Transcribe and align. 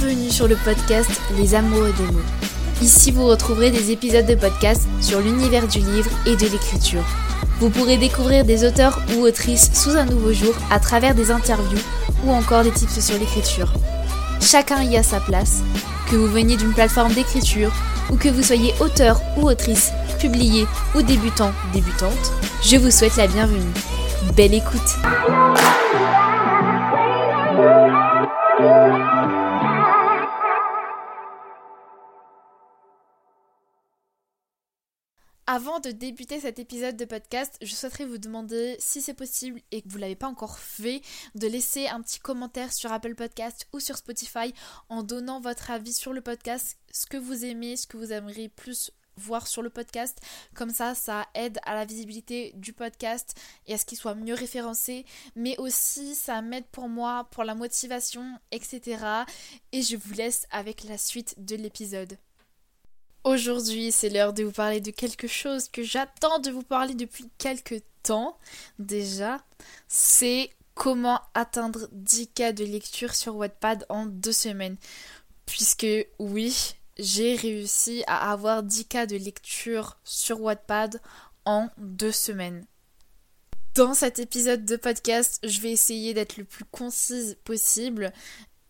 Bienvenue 0.00 0.30
sur 0.30 0.46
le 0.46 0.54
podcast 0.54 1.10
Les 1.36 1.56
Amoureux 1.56 1.92
des 1.92 2.12
mots. 2.12 2.22
Ici, 2.80 3.10
vous 3.10 3.26
retrouverez 3.26 3.72
des 3.72 3.90
épisodes 3.90 4.26
de 4.26 4.36
podcast 4.36 4.86
sur 5.00 5.20
l'univers 5.20 5.66
du 5.66 5.80
livre 5.80 6.10
et 6.24 6.36
de 6.36 6.46
l'écriture. 6.46 7.04
Vous 7.58 7.68
pourrez 7.68 7.96
découvrir 7.96 8.44
des 8.44 8.64
auteurs 8.64 9.00
ou 9.16 9.22
autrices 9.22 9.72
sous 9.74 9.96
un 9.96 10.04
nouveau 10.04 10.32
jour 10.32 10.54
à 10.70 10.78
travers 10.78 11.16
des 11.16 11.32
interviews 11.32 11.80
ou 12.24 12.30
encore 12.30 12.62
des 12.62 12.70
tips 12.70 13.00
sur 13.00 13.18
l'écriture. 13.18 13.72
Chacun 14.40 14.84
y 14.84 14.96
a 14.96 15.02
sa 15.02 15.18
place, 15.18 15.62
que 16.08 16.14
vous 16.14 16.28
veniez 16.28 16.56
d'une 16.56 16.74
plateforme 16.74 17.12
d'écriture 17.12 17.72
ou 18.08 18.16
que 18.16 18.28
vous 18.28 18.44
soyez 18.44 18.74
auteur 18.78 19.20
ou 19.36 19.48
autrice, 19.48 19.90
publié 20.20 20.66
ou 20.94 21.02
débutant, 21.02 21.50
débutante, 21.72 22.32
je 22.62 22.76
vous 22.76 22.92
souhaite 22.92 23.16
la 23.16 23.26
bienvenue. 23.26 23.72
Belle 24.36 24.54
écoute 24.54 24.96
Avant 35.58 35.80
de 35.80 35.90
débuter 35.90 36.38
cet 36.38 36.60
épisode 36.60 36.96
de 36.96 37.04
podcast, 37.04 37.58
je 37.60 37.74
souhaiterais 37.74 38.04
vous 38.04 38.18
demander 38.18 38.76
si 38.78 39.02
c'est 39.02 39.12
possible 39.12 39.60
et 39.72 39.82
que 39.82 39.88
vous 39.88 39.96
ne 39.96 40.02
l'avez 40.02 40.14
pas 40.14 40.28
encore 40.28 40.56
fait, 40.56 41.02
de 41.34 41.48
laisser 41.48 41.88
un 41.88 42.00
petit 42.00 42.20
commentaire 42.20 42.72
sur 42.72 42.92
Apple 42.92 43.16
Podcast 43.16 43.66
ou 43.72 43.80
sur 43.80 43.96
Spotify 43.96 44.54
en 44.88 45.02
donnant 45.02 45.40
votre 45.40 45.72
avis 45.72 45.94
sur 45.94 46.12
le 46.12 46.20
podcast, 46.20 46.78
ce 46.92 47.06
que 47.06 47.16
vous 47.16 47.44
aimez, 47.44 47.76
ce 47.76 47.88
que 47.88 47.96
vous 47.96 48.12
aimeriez 48.12 48.48
plus 48.48 48.92
voir 49.16 49.48
sur 49.48 49.62
le 49.62 49.70
podcast. 49.70 50.20
Comme 50.54 50.70
ça, 50.70 50.94
ça 50.94 51.26
aide 51.34 51.58
à 51.64 51.74
la 51.74 51.86
visibilité 51.86 52.52
du 52.54 52.72
podcast 52.72 53.34
et 53.66 53.74
à 53.74 53.78
ce 53.78 53.84
qu'il 53.84 53.98
soit 53.98 54.14
mieux 54.14 54.34
référencé. 54.34 55.06
Mais 55.34 55.58
aussi, 55.58 56.14
ça 56.14 56.40
m'aide 56.40 56.66
pour 56.66 56.88
moi, 56.88 57.26
pour 57.32 57.42
la 57.42 57.56
motivation, 57.56 58.38
etc. 58.52 59.04
Et 59.72 59.82
je 59.82 59.96
vous 59.96 60.14
laisse 60.14 60.46
avec 60.52 60.84
la 60.84 60.98
suite 60.98 61.34
de 61.44 61.56
l'épisode. 61.56 62.16
Aujourd'hui, 63.28 63.92
c'est 63.92 64.08
l'heure 64.08 64.32
de 64.32 64.42
vous 64.42 64.52
parler 64.52 64.80
de 64.80 64.90
quelque 64.90 65.28
chose 65.28 65.68
que 65.68 65.82
j'attends 65.82 66.38
de 66.38 66.50
vous 66.50 66.62
parler 66.62 66.94
depuis 66.94 67.28
quelques 67.36 67.82
temps 68.02 68.38
déjà. 68.78 69.44
C'est 69.86 70.48
comment 70.74 71.20
atteindre 71.34 71.90
10K 71.94 72.54
de 72.54 72.64
lecture 72.64 73.14
sur 73.14 73.36
Wattpad 73.36 73.84
en 73.90 74.06
deux 74.06 74.32
semaines. 74.32 74.78
Puisque 75.44 75.86
oui, 76.18 76.74
j'ai 76.98 77.34
réussi 77.34 78.02
à 78.06 78.32
avoir 78.32 78.62
10K 78.62 79.06
de 79.06 79.18
lecture 79.18 79.98
sur 80.04 80.40
Wattpad 80.40 80.98
en 81.44 81.68
deux 81.76 82.12
semaines. 82.12 82.64
Dans 83.74 83.92
cet 83.92 84.20
épisode 84.20 84.64
de 84.64 84.76
podcast, 84.76 85.38
je 85.42 85.60
vais 85.60 85.72
essayer 85.72 86.14
d'être 86.14 86.38
le 86.38 86.44
plus 86.44 86.64
concise 86.64 87.36
possible 87.44 88.10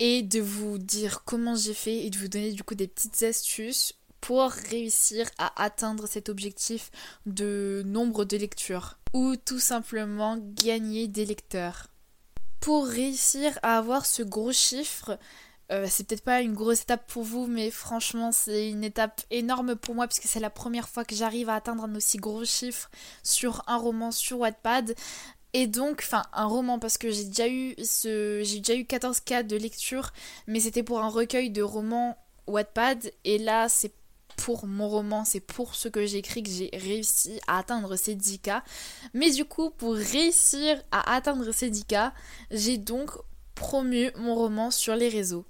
et 0.01 0.23
de 0.23 0.41
vous 0.41 0.79
dire 0.79 1.23
comment 1.25 1.55
j'ai 1.55 1.75
fait 1.75 2.05
et 2.05 2.11
de 2.11 2.19
vous 2.19 2.27
donner 2.27 2.51
du 2.51 2.65
coup 2.65 2.75
des 2.75 2.89
petites 2.89 3.23
astuces 3.23 3.95
pour 4.21 4.51
réussir 4.51 5.29
à 5.39 5.63
atteindre 5.63 6.07
cet 6.07 6.29
objectif 6.29 6.91
de 7.27 7.83
nombre 7.87 8.25
de 8.25 8.37
lectures 8.37 8.99
ou 9.13 9.37
tout 9.37 9.61
simplement 9.61 10.39
gagner 10.39 11.09
des 11.09 11.25
lecteurs. 11.25 11.87
Pour 12.61 12.87
réussir 12.87 13.59
à 13.63 13.79
avoir 13.79 14.05
ce 14.05 14.23
gros 14.23 14.53
chiffre, 14.53 15.19
euh, 15.71 15.87
c'est 15.89 16.07
peut-être 16.07 16.25
pas 16.25 16.41
une 16.41 16.55
grosse 16.55 16.83
étape 16.83 17.07
pour 17.07 17.23
vous, 17.23 17.47
mais 17.47 17.71
franchement, 17.71 18.33
c'est 18.33 18.71
une 18.71 18.85
étape 18.85 19.23
énorme 19.31 19.77
pour 19.77 19.95
moi 19.95 20.07
puisque 20.09 20.25
c'est 20.25 20.41
la 20.41 20.51
première 20.51 20.89
fois 20.89 21.05
que 21.05 21.15
j'arrive 21.15 21.51
à 21.51 21.55
atteindre 21.55 21.85
un 21.85 21.95
aussi 21.95 22.17
gros 22.17 22.45
chiffre 22.45 22.91
sur 23.23 23.63
un 23.67 23.77
roman 23.77 24.11
sur 24.11 24.41
Wattpad. 24.41 24.95
Et 25.55 25.67
donc, 25.67 26.03
enfin, 26.05 26.25
un 26.33 26.45
roman, 26.45 26.79
parce 26.79 26.99
que 26.99 27.11
j'ai 27.11 27.25
déjà 27.25 27.49
eu 27.49 27.75
ce. 27.83 28.43
J'ai 28.45 28.59
déjà 28.59 28.75
eu 28.75 28.85
14 28.85 29.21
cas 29.21 29.43
de 29.43 29.57
lecture, 29.57 30.13
mais 30.47 30.61
c'était 30.61 30.83
pour 30.83 31.01
un 31.01 31.09
recueil 31.09 31.51
de 31.51 31.63
romans 31.63 32.19
Wattpad, 32.47 33.13
et 33.25 33.39
là, 33.39 33.69
c'est 33.69 33.93
pour 34.39 34.67
mon 34.67 34.89
roman, 34.89 35.25
c'est 35.25 35.41
pour 35.41 35.75
ce 35.75 35.89
que 35.89 36.07
j'écris 36.07 36.43
que 36.43 36.49
j'ai 36.49 36.71
réussi 36.73 37.41
à 37.49 37.59
atteindre 37.59 37.97
ces 37.97 38.15
10K. 38.15 38.63
Mais 39.13 39.31
du 39.31 39.45
coup, 39.45 39.71
pour 39.71 39.95
réussir 39.95 40.81
à 40.93 41.15
atteindre 41.15 41.53
ces 41.53 41.71
10K, 41.71 42.13
j'ai 42.53 42.79
donc 42.79 43.11
promu 43.55 44.11
mon 44.17 44.37
roman 44.37 44.71
sur 44.71 44.95
les 44.95 45.09
réseaux. 45.09 45.45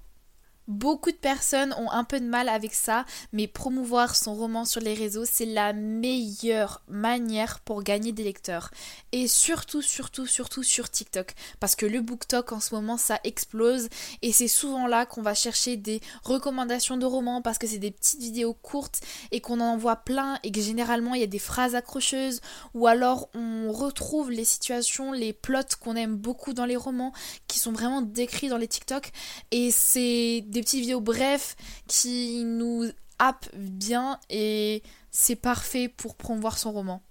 Beaucoup 0.68 1.10
de 1.10 1.16
personnes 1.16 1.74
ont 1.78 1.90
un 1.90 2.04
peu 2.04 2.20
de 2.20 2.26
mal 2.26 2.48
avec 2.48 2.74
ça, 2.74 3.06
mais 3.32 3.46
promouvoir 3.46 4.14
son 4.14 4.34
roman 4.34 4.66
sur 4.66 4.82
les 4.82 4.92
réseaux, 4.92 5.24
c'est 5.24 5.46
la 5.46 5.72
meilleure 5.72 6.82
manière 6.88 7.60
pour 7.60 7.82
gagner 7.82 8.12
des 8.12 8.22
lecteurs. 8.22 8.70
Et 9.12 9.28
surtout, 9.28 9.80
surtout, 9.80 10.26
surtout 10.26 10.62
sur 10.62 10.90
TikTok. 10.90 11.34
Parce 11.58 11.74
que 11.74 11.86
le 11.86 12.02
BookTok 12.02 12.52
en 12.52 12.60
ce 12.60 12.74
moment, 12.74 12.98
ça 12.98 13.18
explose. 13.24 13.88
Et 14.20 14.30
c'est 14.32 14.48
souvent 14.48 14.86
là 14.86 15.06
qu'on 15.06 15.22
va 15.22 15.34
chercher 15.34 15.76
des 15.76 16.00
recommandations 16.22 16.98
de 16.98 17.06
romans 17.06 17.40
parce 17.40 17.56
que 17.56 17.66
c'est 17.66 17.78
des 17.78 17.90
petites 17.90 18.20
vidéos 18.20 18.52
courtes 18.54 19.00
et 19.32 19.40
qu'on 19.40 19.60
en 19.60 19.72
envoie 19.72 19.96
plein 19.96 20.38
et 20.42 20.52
que 20.52 20.60
généralement 20.60 21.14
il 21.14 21.20
y 21.20 21.24
a 21.24 21.28
des 21.28 21.38
phrases 21.38 21.74
accrocheuses 21.74 22.40
ou 22.74 22.86
alors 22.86 23.30
on 23.34 23.72
retrouve 23.72 24.30
les 24.30 24.44
situations, 24.44 25.12
les 25.12 25.32
plots 25.32 25.58
qu'on 25.80 25.96
aime 25.96 26.16
beaucoup 26.16 26.52
dans 26.52 26.66
les 26.66 26.76
romans 26.76 27.12
qui 27.46 27.58
sont 27.58 27.72
vraiment 27.72 28.02
décrits 28.02 28.48
dans 28.48 28.58
les 28.58 28.68
TikTok. 28.68 29.10
Et 29.50 29.70
c'est 29.70 30.44
petites 30.60 30.80
vidéos 30.80 31.00
brefs 31.00 31.56
qui 31.86 32.44
nous 32.44 32.90
happent 33.18 33.50
bien 33.56 34.18
et 34.30 34.82
c'est 35.10 35.36
parfait 35.36 35.88
pour 35.88 36.16
promouvoir 36.16 36.58
son 36.58 36.72
roman. 36.72 37.02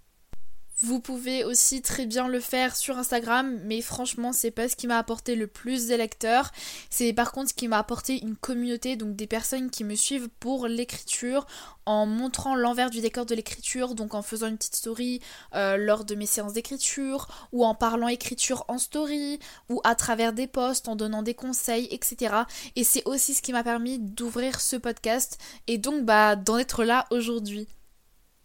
Vous 0.79 0.99
pouvez 0.99 1.43
aussi 1.43 1.81
très 1.81 2.05
bien 2.05 2.27
le 2.27 2.39
faire 2.39 2.75
sur 2.75 2.99
Instagram, 2.99 3.59
mais 3.63 3.81
franchement, 3.81 4.31
c'est 4.31 4.51
pas 4.51 4.69
ce 4.69 4.75
qui 4.75 4.85
m'a 4.85 4.99
apporté 4.99 5.33
le 5.33 5.47
plus 5.47 5.88
de 5.88 5.95
lecteurs. 5.95 6.51
C'est 6.91 7.13
par 7.13 7.31
contre 7.31 7.49
ce 7.49 7.55
qui 7.55 7.67
m'a 7.67 7.79
apporté 7.79 8.21
une 8.21 8.35
communauté, 8.35 8.95
donc 8.95 9.15
des 9.15 9.25
personnes 9.25 9.71
qui 9.71 9.83
me 9.83 9.95
suivent 9.95 10.29
pour 10.39 10.67
l'écriture, 10.67 11.47
en 11.88 12.05
montrant 12.05 12.53
l'envers 12.55 12.91
du 12.91 13.01
décor 13.01 13.25
de 13.25 13.33
l'écriture, 13.33 13.95
donc 13.95 14.13
en 14.13 14.21
faisant 14.21 14.45
une 14.45 14.57
petite 14.57 14.75
story 14.75 15.19
euh, 15.55 15.77
lors 15.77 16.05
de 16.05 16.13
mes 16.13 16.27
séances 16.27 16.53
d'écriture, 16.53 17.27
ou 17.51 17.65
en 17.65 17.73
parlant 17.73 18.07
écriture 18.07 18.63
en 18.67 18.77
story, 18.77 19.39
ou 19.69 19.81
à 19.83 19.95
travers 19.95 20.31
des 20.31 20.45
posts, 20.45 20.88
en 20.88 20.95
donnant 20.95 21.23
des 21.23 21.33
conseils, 21.33 21.88
etc. 21.89 22.35
Et 22.75 22.83
c'est 22.83 23.03
aussi 23.05 23.33
ce 23.33 23.41
qui 23.41 23.51
m'a 23.51 23.63
permis 23.63 23.97
d'ouvrir 23.97 24.61
ce 24.61 24.75
podcast, 24.75 25.39
et 25.65 25.79
donc 25.79 26.05
bah 26.05 26.35
d'en 26.35 26.59
être 26.59 26.83
là 26.83 27.07
aujourd'hui. 27.09 27.67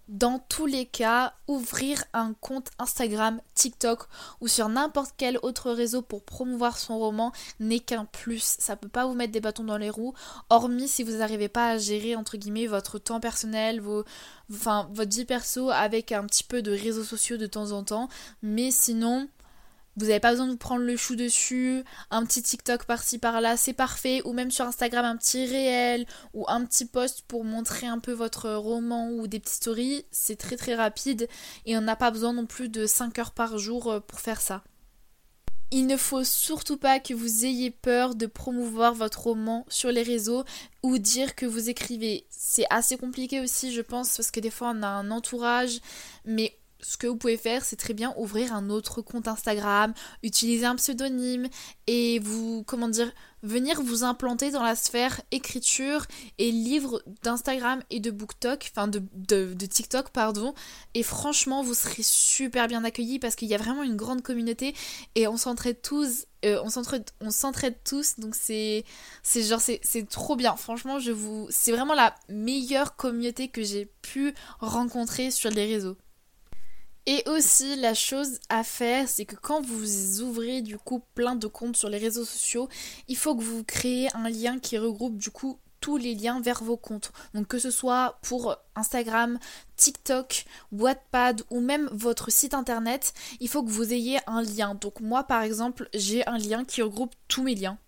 Dans 0.08 0.40
tous 0.40 0.66
les 0.66 0.84
cas, 0.84 1.34
ouvrir 1.46 2.04
un 2.12 2.34
compte 2.34 2.70
Instagram, 2.78 3.40
TikTok 3.54 4.08
ou 4.40 4.48
sur 4.48 4.68
n'importe 4.68 5.14
quel 5.16 5.38
autre 5.42 5.70
réseau 5.70 6.02
pour 6.02 6.24
promouvoir 6.24 6.76
son 6.76 6.98
roman 6.98 7.32
n'est 7.60 7.78
qu'un 7.78 8.04
plus. 8.04 8.56
Ça 8.58 8.76
peut 8.76 8.88
pas 8.88 9.06
vous 9.06 9.14
mettre 9.14 9.32
des 9.32 9.40
bâtons 9.40 9.64
dans 9.64 9.78
les 9.78 9.90
roues, 9.90 10.14
hormis 10.50 10.88
si 10.88 11.04
vous 11.04 11.18
n'arrivez 11.18 11.48
pas 11.48 11.70
à 11.70 11.78
gérer 11.78 12.16
entre 12.16 12.36
guillemets 12.36 12.66
votre 12.66 12.98
temps 12.98 13.20
personnel, 13.20 13.80
vos, 13.80 14.04
enfin 14.52 14.90
votre 14.92 15.14
vie 15.14 15.24
perso 15.24 15.70
avec 15.70 16.12
un 16.12 16.26
petit 16.26 16.44
peu 16.44 16.62
de 16.62 16.72
réseaux 16.72 17.04
sociaux 17.04 17.36
de 17.36 17.46
temps 17.46 17.70
en 17.70 17.84
temps. 17.84 18.08
Mais 18.42 18.70
sinon, 18.70 19.28
vous 19.96 20.06
n'avez 20.06 20.20
pas 20.20 20.30
besoin 20.30 20.46
de 20.46 20.52
vous 20.52 20.56
prendre 20.56 20.84
le 20.84 20.96
chou 20.96 21.16
dessus, 21.16 21.84
un 22.10 22.24
petit 22.24 22.42
TikTok 22.42 22.84
par-ci 22.84 23.18
par-là, 23.18 23.56
c'est 23.56 23.72
parfait, 23.72 24.22
ou 24.24 24.32
même 24.32 24.50
sur 24.50 24.64
Instagram 24.64 25.04
un 25.04 25.16
petit 25.16 25.46
réel 25.46 26.06
ou 26.32 26.44
un 26.48 26.64
petit 26.64 26.86
post 26.86 27.22
pour 27.28 27.44
montrer 27.44 27.86
un 27.86 27.98
peu 27.98 28.12
votre 28.12 28.50
roman 28.50 29.10
ou 29.10 29.26
des 29.26 29.38
petites 29.38 29.56
stories, 29.56 30.06
c'est 30.10 30.36
très 30.36 30.56
très 30.56 30.74
rapide 30.74 31.28
et 31.66 31.76
on 31.76 31.82
n'a 31.82 31.96
pas 31.96 32.10
besoin 32.10 32.32
non 32.32 32.46
plus 32.46 32.68
de 32.68 32.86
5 32.86 33.18
heures 33.18 33.32
par 33.32 33.58
jour 33.58 33.90
euh, 33.90 34.00
pour 34.00 34.20
faire 34.20 34.40
ça. 34.40 34.62
Il 35.74 35.86
ne 35.86 35.96
faut 35.96 36.22
surtout 36.22 36.76
pas 36.76 37.00
que 37.00 37.14
vous 37.14 37.46
ayez 37.46 37.70
peur 37.70 38.14
de 38.14 38.26
promouvoir 38.26 38.92
votre 38.92 39.22
roman 39.22 39.64
sur 39.68 39.90
les 39.90 40.02
réseaux 40.02 40.44
ou 40.82 40.98
dire 40.98 41.34
que 41.34 41.46
vous 41.46 41.70
écrivez. 41.70 42.26
C'est 42.28 42.66
assez 42.68 42.98
compliqué 42.98 43.40
aussi, 43.40 43.72
je 43.72 43.80
pense, 43.80 44.14
parce 44.16 44.30
que 44.30 44.40
des 44.40 44.50
fois 44.50 44.74
on 44.76 44.82
a 44.82 44.86
un 44.86 45.10
entourage, 45.10 45.80
mais 46.26 46.58
ce 46.82 46.96
que 46.96 47.06
vous 47.06 47.16
pouvez 47.16 47.36
faire, 47.36 47.64
c'est 47.64 47.76
très 47.76 47.94
bien 47.94 48.12
ouvrir 48.16 48.54
un 48.54 48.70
autre 48.70 49.02
compte 49.02 49.28
Instagram, 49.28 49.94
utiliser 50.22 50.66
un 50.66 50.76
pseudonyme 50.76 51.48
et 51.86 52.18
vous, 52.18 52.64
comment 52.66 52.88
dire, 52.88 53.12
venir 53.42 53.82
vous 53.82 54.04
implanter 54.04 54.50
dans 54.50 54.62
la 54.62 54.76
sphère 54.76 55.20
écriture 55.30 56.06
et 56.38 56.50
livre 56.50 57.02
d'Instagram 57.22 57.82
et 57.90 58.00
de 58.00 58.10
BookTok, 58.10 58.70
enfin 58.70 58.88
de, 58.88 59.02
de, 59.14 59.66
TikTok, 59.66 60.10
pardon. 60.10 60.54
Et 60.94 61.02
franchement, 61.02 61.62
vous 61.62 61.74
serez 61.74 62.02
super 62.02 62.68
bien 62.68 62.84
accueillis 62.84 63.18
parce 63.18 63.34
qu'il 63.34 63.48
y 63.48 63.54
a 63.54 63.58
vraiment 63.58 63.82
une 63.82 63.96
grande 63.96 64.22
communauté 64.22 64.74
et 65.14 65.26
on 65.26 65.36
s'entraide 65.36 65.80
tous. 65.82 66.26
Euh, 66.44 66.60
donc 68.18 68.34
c'est 68.34 68.84
c'est 69.22 69.42
genre 69.44 69.60
c'est 69.60 70.08
trop 70.08 70.34
bien 70.34 70.56
franchement 70.56 70.98
je 70.98 71.12
vous 71.12 71.46
c'est 71.50 71.70
vraiment 71.70 71.94
la 71.94 72.16
meilleure 72.28 72.96
communauté 72.96 73.46
que 73.46 73.62
j'ai 73.62 73.86
pu 74.02 74.34
rencontrer 74.58 75.30
sur 75.30 75.50
les 75.50 75.66
réseaux 75.66 75.96
et 77.06 77.24
aussi, 77.26 77.74
la 77.76 77.94
chose 77.94 78.38
à 78.48 78.62
faire, 78.62 79.08
c'est 79.08 79.24
que 79.24 79.34
quand 79.34 79.60
vous 79.60 80.20
ouvrez 80.22 80.62
du 80.62 80.78
coup 80.78 81.02
plein 81.14 81.34
de 81.34 81.48
comptes 81.48 81.76
sur 81.76 81.88
les 81.88 81.98
réseaux 81.98 82.24
sociaux, 82.24 82.68
il 83.08 83.16
faut 83.16 83.34
que 83.34 83.42
vous 83.42 83.64
créez 83.64 84.08
un 84.14 84.28
lien 84.28 84.58
qui 84.60 84.78
regroupe 84.78 85.16
du 85.16 85.30
coup 85.30 85.58
tous 85.80 85.96
les 85.96 86.14
liens 86.14 86.40
vers 86.40 86.62
vos 86.62 86.76
comptes. 86.76 87.12
Donc 87.34 87.48
que 87.48 87.58
ce 87.58 87.72
soit 87.72 88.18
pour 88.22 88.56
Instagram, 88.76 89.38
TikTok, 89.76 90.44
Wattpad 90.70 91.42
ou 91.50 91.60
même 91.60 91.88
votre 91.92 92.30
site 92.30 92.54
internet, 92.54 93.12
il 93.40 93.48
faut 93.48 93.64
que 93.64 93.70
vous 93.70 93.92
ayez 93.92 94.18
un 94.28 94.40
lien. 94.40 94.76
Donc 94.76 95.00
moi 95.00 95.24
par 95.24 95.42
exemple, 95.42 95.88
j'ai 95.92 96.24
un 96.28 96.38
lien 96.38 96.64
qui 96.64 96.82
regroupe 96.82 97.14
tous 97.26 97.42
mes 97.42 97.56
liens. 97.56 97.78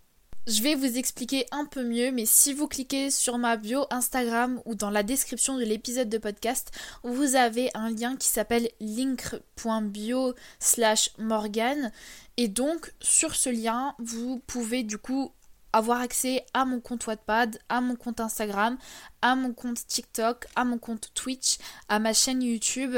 Je 0.47 0.63
vais 0.63 0.75
vous 0.75 0.99
expliquer 0.99 1.47
un 1.53 1.65
peu 1.65 1.83
mieux, 1.83 2.11
mais 2.11 2.27
si 2.27 2.53
vous 2.53 2.69
cliquez 2.69 3.11
sur 3.11 3.39
ma 3.39 3.57
bio 3.57 3.87
Instagram 3.89 4.61
ou 4.67 4.75
dans 4.75 4.91
la 4.91 5.03
description 5.03 5.57
de 5.57 5.65
l'épisode 5.65 6.11
de 6.11 6.19
podcast, 6.19 6.71
vous 7.03 7.35
avez 7.35 7.71
un 7.73 7.89
lien 7.89 8.15
qui 8.17 8.29
s'appelle 8.29 8.69
link.bio 8.79 10.35
slash 10.59 11.13
Morgan. 11.17 11.91
Et 12.37 12.49
donc, 12.49 12.93
sur 13.01 13.35
ce 13.35 13.49
lien, 13.49 13.95
vous 13.99 14.43
pouvez 14.47 14.83
du 14.83 14.99
coup 14.99 15.33
avoir 15.73 16.03
accès 16.03 16.45
à 16.53 16.67
mon 16.67 16.79
compte 16.79 17.07
Wattpad, 17.07 17.59
à 17.71 17.81
mon 17.81 17.97
compte 17.97 18.21
Instagram, 18.21 18.77
à 19.23 19.37
mon 19.37 19.55
compte 19.55 19.87
TikTok, 19.87 20.47
à 20.57 20.67
mon 20.67 20.77
compte 20.77 21.11
Twitch, 21.15 21.57
à 21.89 21.99
ma 21.99 22.13
chaîne 22.13 22.43
YouTube 22.43 22.97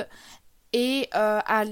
et 0.73 1.09
euh, 1.15 1.39
à 1.47 1.65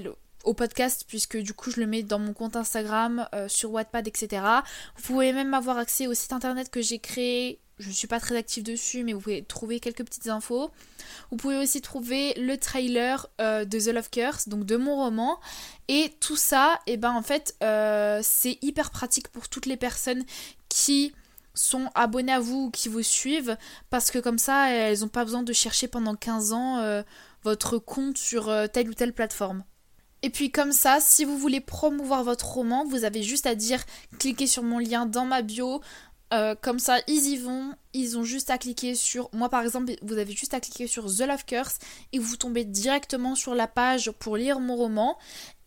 au 0.45 0.53
podcast 0.53 1.03
puisque 1.07 1.37
du 1.37 1.53
coup 1.53 1.71
je 1.71 1.79
le 1.79 1.87
mets 1.87 2.03
dans 2.03 2.19
mon 2.19 2.33
compte 2.33 2.55
Instagram, 2.55 3.27
euh, 3.33 3.47
sur 3.47 3.71
Wattpad, 3.71 4.07
etc. 4.07 4.43
Vous 4.95 5.01
pouvez 5.03 5.33
même 5.33 5.53
avoir 5.53 5.77
accès 5.77 6.07
au 6.07 6.13
site 6.13 6.33
internet 6.33 6.69
que 6.69 6.81
j'ai 6.81 6.99
créé. 6.99 7.59
Je 7.77 7.89
ne 7.89 7.93
suis 7.93 8.07
pas 8.07 8.21
très 8.21 8.37
active 8.37 8.63
dessus, 8.63 9.03
mais 9.03 9.11
vous 9.11 9.19
pouvez 9.19 9.43
trouver 9.43 9.81
quelques 9.81 10.05
petites 10.05 10.27
infos. 10.27 10.71
Vous 11.29 11.35
pouvez 11.35 11.57
aussi 11.57 11.81
trouver 11.81 12.33
le 12.35 12.57
trailer 12.57 13.27
euh, 13.41 13.65
de 13.65 13.77
The 13.77 13.87
Love 13.87 14.09
Curse, 14.09 14.47
donc 14.47 14.65
de 14.65 14.77
mon 14.77 14.95
roman. 14.95 15.41
Et 15.89 16.13
tout 16.21 16.37
ça, 16.37 16.79
et 16.87 16.93
eh 16.93 16.97
ben 16.97 17.11
en 17.11 17.21
fait, 17.21 17.55
euh, 17.63 18.21
c'est 18.23 18.57
hyper 18.61 18.91
pratique 18.91 19.27
pour 19.27 19.49
toutes 19.49 19.65
les 19.65 19.75
personnes 19.75 20.23
qui 20.69 21.13
sont 21.53 21.89
abonnées 21.95 22.31
à 22.31 22.39
vous 22.39 22.67
ou 22.67 22.71
qui 22.71 22.87
vous 22.87 23.03
suivent, 23.03 23.57
parce 23.89 24.09
que 24.09 24.19
comme 24.19 24.39
ça, 24.39 24.69
elles 24.69 24.99
n'ont 24.99 25.09
pas 25.09 25.25
besoin 25.25 25.43
de 25.43 25.53
chercher 25.53 25.87
pendant 25.87 26.15
15 26.15 26.53
ans 26.53 27.03
votre 27.43 27.77
compte 27.77 28.17
sur 28.17 28.51
telle 28.73 28.89
ou 28.89 28.93
telle 28.93 29.13
plateforme. 29.13 29.63
Et 30.21 30.29
puis 30.29 30.51
comme 30.51 30.71
ça, 30.71 30.97
si 30.99 31.23
vous 31.23 31.37
voulez 31.37 31.61
promouvoir 31.61 32.23
votre 32.23 32.47
roman, 32.47 32.85
vous 32.85 33.03
avez 33.03 33.21
juste 33.21 33.45
à 33.45 33.55
dire 33.55 33.83
cliquez 34.19 34.47
sur 34.47 34.63
mon 34.63 34.79
lien 34.79 35.05
dans 35.05 35.25
ma 35.25 35.41
bio. 35.41 35.81
Euh, 36.33 36.55
comme 36.59 36.79
ça, 36.79 36.97
ils 37.07 37.27
y 37.27 37.37
vont. 37.37 37.73
Ils 37.93 38.17
ont 38.17 38.23
juste 38.23 38.49
à 38.49 38.57
cliquer 38.57 38.95
sur. 38.95 39.29
Moi, 39.31 39.49
par 39.49 39.61
exemple, 39.63 39.93
vous 40.01 40.17
avez 40.17 40.33
juste 40.33 40.53
à 40.53 40.59
cliquer 40.59 40.87
sur 40.87 41.05
The 41.05 41.21
Love 41.21 41.45
Curse 41.45 41.77
et 42.13 42.19
vous 42.19 42.35
tombez 42.35 42.65
directement 42.65 43.35
sur 43.35 43.53
la 43.53 43.67
page 43.67 44.11
pour 44.11 44.35
lire 44.37 44.59
mon 44.59 44.75
roman. 44.75 45.17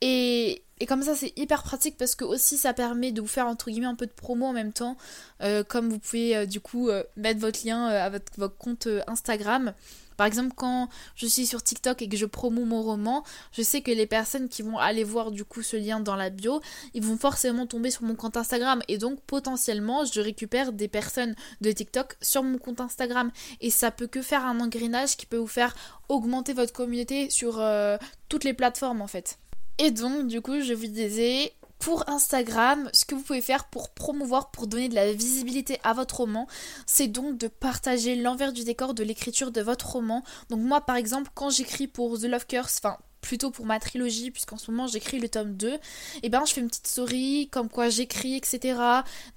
Et, 0.00 0.62
comme 0.88 1.02
ça, 1.02 1.14
c'est 1.14 1.32
hyper 1.38 1.62
pratique 1.62 1.96
parce 1.96 2.14
que 2.14 2.24
aussi 2.24 2.56
ça 2.58 2.72
permet 2.74 3.12
de 3.12 3.20
vous 3.20 3.26
faire 3.26 3.46
entre 3.46 3.70
guillemets 3.70 3.86
un 3.86 3.94
peu 3.94 4.06
de 4.06 4.12
promo 4.12 4.46
en 4.46 4.52
même 4.52 4.72
temps. 4.72 4.96
Euh, 5.42 5.62
comme 5.62 5.88
vous 5.88 5.98
pouvez 5.98 6.36
euh, 6.36 6.46
du 6.46 6.60
coup 6.60 6.90
mettre 7.16 7.40
votre 7.40 7.64
lien 7.64 7.86
à 7.86 8.10
votre 8.10 8.48
compte 8.58 8.88
Instagram. 9.06 9.72
Par 10.19 10.26
exemple, 10.26 10.53
quand 10.56 10.88
je 11.15 11.26
suis 11.26 11.47
sur 11.47 11.62
TikTok 11.62 12.03
et 12.03 12.09
que 12.09 12.17
je 12.17 12.26
promous 12.26 12.65
mon 12.65 12.82
roman, 12.82 13.23
je 13.53 13.62
sais 13.62 13.82
que 13.82 13.93
les 13.93 14.06
personnes 14.06 14.49
qui 14.49 14.62
vont 14.62 14.76
aller 14.76 15.05
voir 15.05 15.31
du 15.31 15.44
coup 15.44 15.62
ce 15.62 15.76
lien 15.76 16.00
dans 16.00 16.17
la 16.17 16.29
bio, 16.29 16.61
ils 16.93 17.05
vont 17.05 17.17
forcément 17.17 17.67
tomber 17.69 17.93
sur 17.93 18.03
mon 18.03 18.17
compte 18.17 18.37
Instagram 18.37 18.82
et 18.88 18.99
donc 18.99 19.20
potentiellement 19.23 20.05
je 20.05 20.20
récupère 20.20 20.73
des 20.73 20.88
personnes 20.88 21.37
de 21.61 21.70
TikTok 21.70 22.17
sur 22.20 22.43
mon 22.43 22.59
compte 22.59 22.81
Instagram 22.81 23.31
et 23.61 23.70
ça 23.70 23.93
peut 23.93 24.09
que 24.09 24.20
faire 24.20 24.44
un 24.44 24.59
engrenage 24.59 25.17
qui 25.17 25.25
peut 25.25 25.37
vous 25.37 25.47
faire 25.47 25.76
augmenter 26.09 26.53
votre 26.53 26.73
communauté 26.73 27.31
sur 27.31 27.61
euh, 27.61 27.97
toutes 28.29 28.43
les 28.43 28.55
plateformes 28.55 29.00
en 29.00 29.06
fait. 29.06 29.38
Et 29.81 29.93
donc, 29.93 30.26
du 30.26 30.41
coup, 30.41 30.61
je 30.61 30.75
vous 30.75 30.88
disais, 30.88 31.53
pour 31.78 32.08
Instagram, 32.08 32.90
ce 32.92 33.04
que 33.04 33.14
vous 33.14 33.22
pouvez 33.22 33.40
faire 33.40 33.64
pour 33.64 33.90
promouvoir, 33.90 34.50
pour 34.50 34.66
donner 34.66 34.88
de 34.88 34.94
la 34.94 35.12
visibilité 35.12 35.78
à 35.84 35.92
votre 35.92 36.19
roman, 36.19 36.46
c'est 36.86 37.08
donc 37.08 37.38
de 37.38 37.48
partager 37.48 38.16
l'envers 38.16 38.52
du 38.52 38.64
décor 38.64 38.94
de 38.94 39.04
l'écriture 39.04 39.52
de 39.52 39.60
votre 39.60 39.88
roman. 39.90 40.25
Donc 40.50 40.60
moi 40.60 40.80
par 40.80 40.96
exemple, 40.96 41.30
quand 41.34 41.50
j'écris 41.50 41.86
pour 41.86 42.19
The 42.19 42.25
Love 42.25 42.46
Curse, 42.46 42.80
enfin 42.82 42.98
plutôt 43.20 43.50
pour 43.50 43.67
ma 43.67 43.81
trilogie, 43.81 44.31
puisqu'en 44.31 44.56
ce 44.56 44.70
moment 44.70 44.87
j'écris 44.87 45.19
le 45.19 45.29
tome 45.29 45.55
2, 45.55 45.79
et 46.23 46.29
ben 46.29 46.44
je 46.47 46.53
fais 46.53 46.61
une 46.61 46.69
petite 46.69 46.87
story, 46.87 47.49
comme 47.50 47.69
quoi 47.69 47.88
j'écris, 47.88 48.37
etc. 48.37 48.79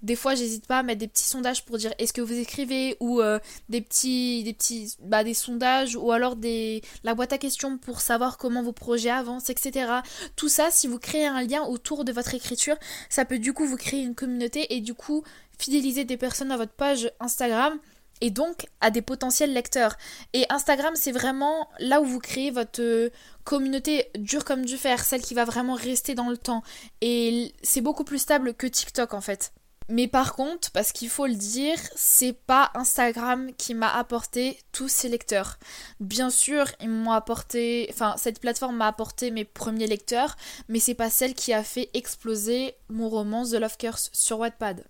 Des 0.01 0.15
fois 0.15 0.35
j'hésite 0.35 0.67
pas 0.67 0.79
à 0.79 0.83
mettre 0.83 0.99
des 0.99 1.07
petits 1.07 1.23
sondages 1.23 1.65
pour 1.65 1.77
dire 1.77 1.93
est-ce 1.97 2.13
que 2.13 2.21
vous 2.21 2.37
écrivez, 2.37 2.97
ou 2.99 3.21
euh, 3.21 3.39
des 3.69 3.81
petits, 3.81 4.43
des 4.43 4.53
petits, 4.53 4.95
bah 5.01 5.23
des 5.23 5.33
sondages, 5.33 5.95
ou 5.95 6.11
alors 6.11 6.35
des, 6.35 6.81
la 7.03 7.15
boîte 7.15 7.33
à 7.33 7.37
questions 7.37 7.77
pour 7.77 8.01
savoir 8.01 8.37
comment 8.37 8.63
vos 8.63 8.73
projets 8.73 9.09
avancent, 9.09 9.49
etc. 9.49 9.91
Tout 10.35 10.49
ça, 10.49 10.69
si 10.71 10.87
vous 10.87 10.99
créez 10.99 11.25
un 11.25 11.41
lien 11.43 11.63
autour 11.63 12.05
de 12.05 12.11
votre 12.11 12.33
écriture, 12.33 12.75
ça 13.09 13.25
peut 13.25 13.39
du 13.39 13.53
coup 13.53 13.65
vous 13.65 13.77
créer 13.77 14.01
une 14.01 14.15
communauté 14.15 14.73
et 14.75 14.81
du 14.81 14.93
coup 14.93 15.23
fidéliser 15.57 16.05
des 16.05 16.17
personnes 16.17 16.51
à 16.51 16.57
votre 16.57 16.73
page 16.73 17.11
Instagram 17.19 17.79
et 18.21 18.29
donc 18.29 18.67
à 18.79 18.91
des 18.91 19.01
potentiels 19.01 19.53
lecteurs. 19.53 19.97
Et 20.33 20.45
Instagram, 20.49 20.93
c'est 20.95 21.11
vraiment 21.11 21.67
là 21.79 22.01
où 22.01 22.05
vous 22.05 22.19
créez 22.19 22.51
votre 22.51 22.81
euh, 22.81 23.09
communauté 23.43 24.09
dure 24.17 24.45
comme 24.45 24.65
du 24.65 24.77
fer, 24.77 25.03
celle 25.03 25.21
qui 25.21 25.33
va 25.33 25.45
vraiment 25.45 25.75
rester 25.75 26.15
dans 26.15 26.29
le 26.29 26.37
temps. 26.37 26.63
Et 27.01 27.53
c'est 27.63 27.81
beaucoup 27.81 28.03
plus 28.03 28.19
stable 28.19 28.53
que 28.53 28.67
TikTok 28.67 29.13
en 29.13 29.21
fait. 29.21 29.51
Mais 29.89 30.07
par 30.07 30.35
contre, 30.35 30.71
parce 30.71 30.93
qu'il 30.93 31.09
faut 31.09 31.27
le 31.27 31.35
dire, 31.35 31.77
c'est 31.95 32.31
pas 32.31 32.71
Instagram 32.75 33.51
qui 33.57 33.73
m'a 33.73 33.93
apporté 33.93 34.57
tous 34.71 34.87
ces 34.87 35.09
lecteurs. 35.09 35.57
Bien 35.99 36.29
sûr, 36.29 36.65
ils 36.79 36.87
m'ont 36.87 37.11
apporté, 37.11 37.87
enfin, 37.89 38.15
cette 38.17 38.39
plateforme 38.39 38.77
m'a 38.77 38.87
apporté 38.87 39.31
mes 39.31 39.43
premiers 39.43 39.87
lecteurs, 39.87 40.37
mais 40.69 40.79
c'est 40.79 40.93
pas 40.93 41.09
celle 41.09 41.33
qui 41.33 41.51
a 41.51 41.61
fait 41.61 41.89
exploser 41.93 42.75
mon 42.87 43.09
roman 43.09 43.43
The 43.43 43.55
Love 43.55 43.75
Curse 43.77 44.11
sur 44.13 44.39
Wattpad. 44.39 44.85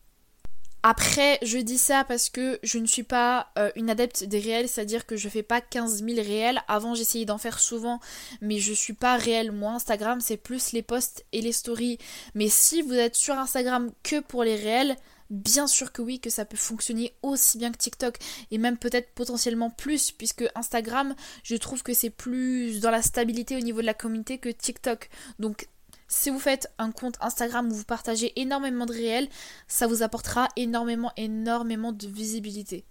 Après, 0.84 1.38
je 1.44 1.60
dis 1.60 1.78
ça 1.78 2.04
parce 2.04 2.30
que 2.30 2.60
je 2.64 2.80
ne 2.80 2.88
suis 2.88 3.04
pas 3.04 3.52
euh, 3.60 3.72
une 3.76 3.90
adepte 3.90 4.24
des 4.24 4.40
réels, 4.40 4.68
c'est-à-dire 4.68 5.06
que 5.06 5.16
je 5.16 5.30
fais 5.30 5.44
pas 5.44 5.62
15 5.62 6.04
000 6.04 6.16
réels. 6.16 6.62
Avant, 6.68 6.96
j'essayais 6.96 7.26
d'en 7.26 7.38
faire 7.38 7.60
souvent, 7.60 8.00
mais 8.42 8.58
je 8.58 8.74
suis 8.74 8.94
pas 8.94 9.16
réel. 9.16 9.52
Moi, 9.52 9.74
Instagram, 9.74 10.20
c'est 10.22 10.38
plus 10.38 10.72
les 10.72 10.82
posts 10.82 11.24
et 11.34 11.42
les 11.42 11.52
stories. 11.52 12.00
Mais 12.34 12.50
si 12.50 12.82
vous 12.82 12.94
êtes 12.94 13.16
sur 13.16 13.38
Instagram 13.38 13.92
que 14.02 14.22
pour 14.22 14.44
les 14.44 14.56
réels, 14.56 14.96
bien 15.30 15.68
sûr 15.68 15.92
que 15.92 16.02
oui, 16.02 16.20
que 16.20 16.30
ça 16.30 16.46
peut 16.46 16.58
fonctionner 16.58 17.14
aussi 17.22 17.60
bien 17.60 17.72
que 17.72 17.78
TikTok 17.78 18.18
et 18.50 18.58
même 18.58 18.78
peut-être 18.78 19.12
potentiellement 19.14 19.70
plus, 19.70 20.12
puisque 20.12 20.46
Instagram, 20.56 21.16
je 21.44 21.56
trouve 21.56 21.84
que 21.84 21.94
c'est 21.94 22.10
plus 22.10 22.80
dans 22.80 22.92
la 22.92 23.04
stabilité 23.04 23.56
au 23.56 23.62
niveau 23.62 23.82
de 23.82 23.86
la 23.86 23.94
communauté 23.94 24.40
que 24.40 24.50
TikTok. 24.50 25.10
Donc 25.38 25.68
si 26.12 26.30
vous 26.30 26.40
faites 26.40 26.70
un 26.78 26.92
compte 26.92 27.16
Instagram 27.22 27.72
où 27.72 27.74
vous 27.74 27.86
partagez 27.86 28.34
énormément 28.40 28.86
de 28.86 28.92
réels, 28.92 29.30
ça 29.70 29.88
vous 29.88 30.04
apportera 30.04 30.50
énormément, 30.58 31.14
énormément 31.16 31.94
de 31.94 32.06
visibilité. 32.06 32.84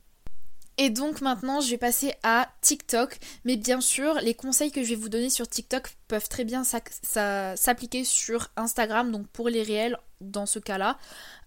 Et 0.83 0.89
donc 0.89 1.21
maintenant, 1.21 1.61
je 1.61 1.69
vais 1.69 1.77
passer 1.77 2.15
à 2.23 2.49
TikTok. 2.63 3.19
Mais 3.45 3.59
bien 3.59 3.83
sûr, 3.83 4.15
les 4.23 4.33
conseils 4.33 4.73
que 4.73 4.83
je 4.83 4.89
vais 4.89 4.95
vous 4.95 5.11
donner 5.11 5.29
sur 5.29 5.47
TikTok 5.47 5.95
peuvent 6.09 6.31
très 6.31 6.45
bien 6.45 6.65
s'appliquer 6.65 8.03
sur 8.03 8.49
Instagram, 8.57 9.13
donc 9.13 9.27
pour 9.29 9.51
les 9.51 9.63
réels 9.63 9.99
dans 10.23 10.47
ce 10.47 10.59
cas-là. 10.59 10.97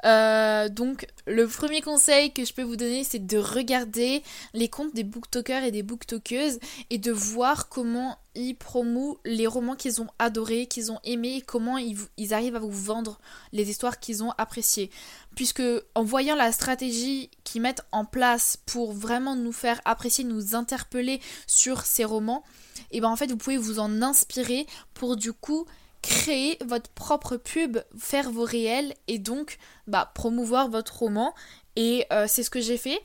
Euh, 0.06 0.70
donc 0.70 1.08
le 1.26 1.48
premier 1.48 1.82
conseil 1.82 2.32
que 2.32 2.46
je 2.46 2.54
peux 2.54 2.64
vous 2.64 2.76
donner, 2.76 3.04
c'est 3.04 3.26
de 3.26 3.38
regarder 3.38 4.22
les 4.54 4.68
comptes 4.68 4.94
des 4.94 5.04
booktokers 5.04 5.64
et 5.64 5.72
des 5.72 5.84
booktokeuses 5.84 6.60
et 6.90 7.00
de 7.00 7.12
voir 7.12 7.70
comment 7.70 8.18
ils 8.36 8.56
promouvent 8.56 9.18
les 9.26 9.48
romans 9.48 9.76
qu'ils 9.76 10.02
ont 10.02 10.08
adorés, 10.18 10.66
qu'ils 10.66 10.92
ont 10.92 11.00
aimés, 11.04 11.38
et 11.38 11.42
comment 11.42 11.78
ils, 11.78 11.98
ils, 12.18 12.34
arrivent 12.34 12.56
à 12.56 12.60
vous 12.60 12.72
vendre 12.72 13.20
les 13.52 13.70
histoires 13.70 14.00
qu'ils 14.00 14.24
ont 14.24 14.32
appréciées. 14.38 14.90
Puisque 15.36 15.64
en 15.96 16.04
voyant 16.04 16.36
la 16.36 16.52
stratégie 16.52 17.30
qu'ils 17.44 17.62
mettent 17.62 17.86
en 17.92 18.06
place 18.06 18.58
pour 18.66 18.94
vraiment 18.94 19.36
nous 19.36 19.52
faire 19.52 19.82
apprécier, 19.86 20.24
nous 20.24 20.56
interpeller 20.56 21.22
sur 21.48 21.86
ces 21.86 22.06
romans, 22.06 22.44
et 22.92 23.02
ben 23.02 23.10
en 23.10 23.16
fait 23.16 23.32
vous 23.32 23.38
pouvez 23.38 23.58
vous 23.58 23.80
en 23.80 24.02
inspirer 24.02 24.68
pour 24.94 25.16
du 25.16 25.34
coup 25.34 25.66
créer 26.04 26.58
votre 26.64 26.90
propre 26.92 27.38
pub, 27.38 27.80
faire 27.98 28.30
vos 28.30 28.44
réels 28.44 28.94
et 29.08 29.18
donc 29.18 29.58
bah, 29.88 30.12
promouvoir 30.14 30.70
votre 30.70 31.00
roman. 31.00 31.34
Et 31.76 32.06
euh, 32.12 32.26
c'est 32.28 32.44
ce 32.44 32.52
que 32.52 32.62
j'ai 32.62 32.78
fait 32.78 33.02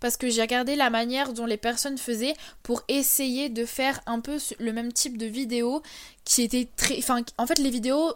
parce 0.00 0.16
que 0.16 0.28
j'ai 0.30 0.42
regardé 0.42 0.76
la 0.76 0.90
manière 0.90 1.32
dont 1.32 1.46
les 1.46 1.56
personnes 1.56 1.98
faisaient 1.98 2.34
pour 2.62 2.82
essayer 2.88 3.48
de 3.48 3.64
faire 3.64 4.00
un 4.06 4.20
peu 4.20 4.38
le 4.58 4.72
même 4.72 4.92
type 4.92 5.18
de 5.18 5.26
vidéo 5.26 5.82
qui 6.24 6.42
était 6.42 6.68
très... 6.76 6.98
Enfin, 6.98 7.22
en 7.36 7.46
fait, 7.46 7.58
les 7.58 7.70
vidéos 7.70 8.12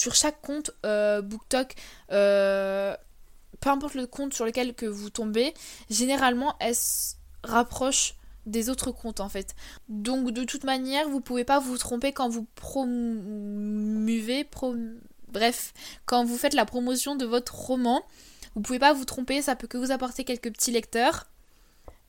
sur 0.00 0.14
chaque 0.14 0.40
compte 0.40 0.70
euh, 0.86 1.20
BookTok, 1.20 1.74
euh, 2.10 2.96
peu 3.60 3.68
importe 3.68 3.94
le 3.94 4.06
compte 4.06 4.32
sur 4.32 4.46
lequel 4.46 4.74
que 4.74 4.86
vous 4.86 5.10
tombez, 5.10 5.52
généralement, 5.90 6.56
elles 6.58 6.74
se 6.74 7.16
rapprochent 7.44 8.14
des 8.46 8.70
autres 8.70 8.92
comptes 8.92 9.20
en 9.20 9.28
fait. 9.28 9.54
Donc 9.90 10.30
de 10.30 10.44
toute 10.44 10.64
manière, 10.64 11.06
vous 11.06 11.20
pouvez 11.20 11.44
pas 11.44 11.58
vous 11.58 11.76
tromper 11.76 12.12
quand 12.12 12.30
vous 12.30 12.46
promuvez, 12.54 14.48
bref, 15.28 15.74
quand 16.06 16.24
vous 16.24 16.38
faites 16.38 16.54
la 16.54 16.64
promotion 16.64 17.14
de 17.14 17.26
votre 17.26 17.54
roman. 17.54 18.02
Vous 18.54 18.62
pouvez 18.62 18.78
pas 18.78 18.94
vous 18.94 19.04
tromper, 19.04 19.42
ça 19.42 19.54
peut 19.54 19.66
que 19.66 19.76
vous 19.76 19.92
apporter 19.92 20.24
quelques 20.24 20.50
petits 20.50 20.72
lecteurs. 20.72 21.26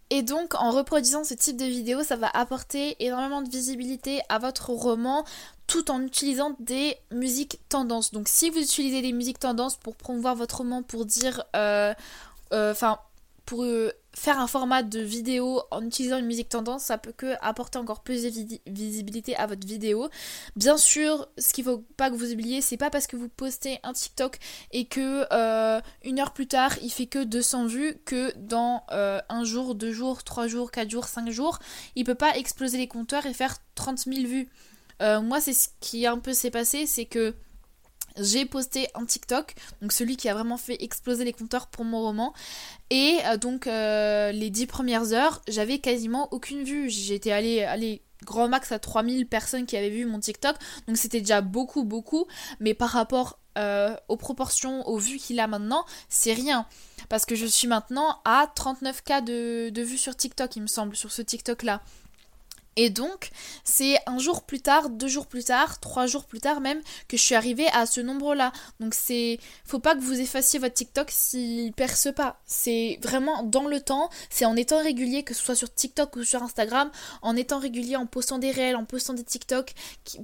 Et 0.10 0.24
donc 0.24 0.56
en 0.56 0.72
reproduisant 0.72 1.26
ce 1.26 1.34
type 1.34 1.58
de 1.58 1.66
vidéo, 1.66 2.04
ça 2.04 2.16
va 2.16 2.30
apporter 2.34 2.96
énormément 3.04 3.42
de 3.42 3.50
visibilité 3.50 4.22
à 4.30 4.40
votre 4.40 4.70
roman 4.70 5.26
tout 5.72 5.90
en 5.90 6.02
utilisant 6.02 6.54
des 6.60 6.98
musiques 7.12 7.62
tendances. 7.70 8.12
Donc 8.12 8.28
si 8.28 8.50
vous 8.50 8.60
utilisez 8.60 9.02
des 9.02 9.14
musiques 9.14 9.40
tendances 9.40 9.78
pour 9.78 9.96
promouvoir 9.96 10.36
votre 10.36 10.58
roman, 10.58 10.84
pour 10.84 11.06
dire... 11.06 11.46
Euh, 11.56 11.94
euh, 12.52 12.74
enfin... 12.74 13.00
pour 13.46 13.64
euh, 13.64 13.90
faire 14.14 14.38
un 14.38 14.48
format 14.48 14.84
de 14.84 15.00
vidéo 15.00 15.62
en 15.72 15.86
utilisant 15.86 16.18
une 16.18 16.26
musique 16.26 16.50
tendance, 16.50 16.84
ça 16.84 16.98
peut 16.98 17.14
que 17.14 17.36
apporter 17.40 17.78
encore 17.78 18.02
plus 18.02 18.24
de 18.24 18.60
visibilité 18.68 19.38
à 19.38 19.48
votre 19.48 19.66
vidéo. 19.66 20.10
Bien 20.58 20.76
sûr, 20.76 21.30
ce 21.38 21.54
qu'il 21.54 21.64
faut 21.64 21.86
pas 21.96 22.10
que 22.10 22.16
vous 22.16 22.34
oubliez, 22.34 22.60
c'est 22.60 22.76
pas 22.76 22.90
parce 22.90 23.08
que 23.08 23.16
vous 23.16 23.30
postez 23.30 23.80
un 23.84 23.94
TikTok 23.94 24.40
et 24.74 24.84
que 24.84 25.26
une 26.06 26.20
heure 26.20 26.34
plus 26.34 26.48
tard 26.48 26.74
il 26.82 26.92
fait 26.92 27.06
que 27.06 27.24
200 27.24 27.68
vues 27.68 27.96
que 28.04 28.34
dans 28.36 28.84
un 28.90 29.44
jour, 29.46 29.76
deux 29.76 29.94
jours, 29.94 30.26
trois 30.26 30.48
jours, 30.48 30.70
quatre 30.72 30.90
jours, 30.90 31.06
cinq 31.06 31.30
jours, 31.30 31.60
il 31.96 32.04
peut 32.04 32.14
pas 32.14 32.36
exploser 32.38 32.78
les 32.78 32.90
compteurs 32.90 33.26
et 33.26 33.34
faire 33.34 33.56
30 33.76 34.00
000 34.00 34.28
vues. 34.28 34.50
Euh, 35.02 35.22
moi, 35.22 35.42
c'est 35.42 35.54
ce 35.54 35.70
qui 35.80 36.06
un 36.06 36.20
peu 36.20 36.34
s'est 36.34 36.52
passé, 36.52 36.86
c'est 36.86 37.06
que 37.06 37.34
j'ai 38.18 38.46
posté 38.46 38.88
un 38.94 39.06
TikTok, 39.06 39.56
donc 39.82 39.94
celui 39.94 40.18
qui 40.18 40.28
a 40.28 40.34
vraiment 40.34 40.58
fait 40.58 40.84
exploser 40.84 41.24
les 41.24 41.34
compteurs 41.34 41.68
pour 41.68 41.86
mon 41.86 42.02
roman. 42.02 42.34
Et 42.90 43.20
euh, 43.26 43.38
donc 43.38 43.68
euh, 43.68 44.32
les 44.32 44.50
dix 44.50 44.68
premières 44.68 45.14
heures, 45.14 45.42
j'avais 45.48 45.80
quasiment 45.80 46.28
aucune 46.32 46.64
vue. 46.64 46.90
J'étais 46.90 47.32
allée, 47.32 47.64
allée 47.64 48.02
grand 48.26 48.50
max 48.50 48.72
à 48.72 48.80
3000 48.80 49.28
personnes 49.28 49.66
qui 49.66 49.78
avaient 49.78 49.90
vu 49.90 50.06
mon 50.06 50.20
TikTok, 50.20 50.56
donc 50.88 50.98
c'était 50.98 51.22
déjà 51.22 51.42
beaucoup, 51.42 51.84
beaucoup. 51.84 52.28
Mais 52.60 52.74
par 52.74 52.90
rapport 52.90 53.38
aux 54.08 54.16
proportions, 54.16 54.88
aux 54.88 54.98
vues 54.98 55.18
qu'il 55.18 55.40
a 55.40 55.46
maintenant, 55.46 55.86
c'est 56.08 56.32
rien. 56.32 56.66
Parce 57.10 57.26
que 57.26 57.36
je 57.36 57.46
suis 57.46 57.68
maintenant 57.68 58.22
à 58.24 58.50
39K 58.56 59.24
de, 59.26 59.70
de 59.70 59.82
vues 59.82 59.98
sur 59.98 60.16
TikTok, 60.16 60.56
il 60.56 60.62
me 60.62 60.68
semble, 60.68 60.96
sur 60.96 61.12
ce 61.12 61.22
TikTok-là. 61.22 61.82
Et 62.78 62.90
donc, 62.90 63.30
c'est 63.64 63.98
un 64.08 64.18
jour 64.18 64.44
plus 64.44 64.62
tard, 64.62 64.90
deux 64.90 65.08
jours 65.08 65.28
plus 65.28 65.44
tard, 65.44 65.80
trois 65.80 66.08
jours 66.08 66.26
plus 66.26 66.40
tard 66.40 66.62
même, 66.62 66.82
que 67.10 67.18
je 67.18 67.22
suis 67.22 67.36
arrivée 67.36 67.68
à 67.74 67.86
ce 67.86 68.00
nombre-là. 68.00 68.54
Donc 68.80 68.94
c'est, 68.94 69.40
faut 69.66 69.80
pas 69.80 69.94
que 69.96 70.02
vous 70.02 70.20
effaciez 70.20 70.58
votre 70.58 70.76
TikTok 70.76 71.12
s'il 71.12 71.74
perce 71.74 72.08
pas. 72.16 72.40
C'est 72.46 72.98
vraiment 73.02 73.44
dans 73.44 73.68
le 73.68 73.82
temps, 73.82 74.10
c'est 74.30 74.46
en 74.46 74.56
étant 74.56 74.82
régulier, 74.82 75.24
que 75.24 75.34
ce 75.34 75.44
soit 75.44 75.56
sur 75.56 75.74
TikTok 75.74 76.16
ou 76.16 76.24
sur 76.24 76.44
Instagram, 76.44 76.92
en 77.22 77.36
étant 77.36 77.60
régulier, 77.60 77.98
en 77.98 78.06
postant 78.06 78.40
des 78.40 78.52
réels, 78.52 78.78
en 78.78 78.86
postant 78.86 79.14
des 79.14 79.24
TikTok 79.24 79.74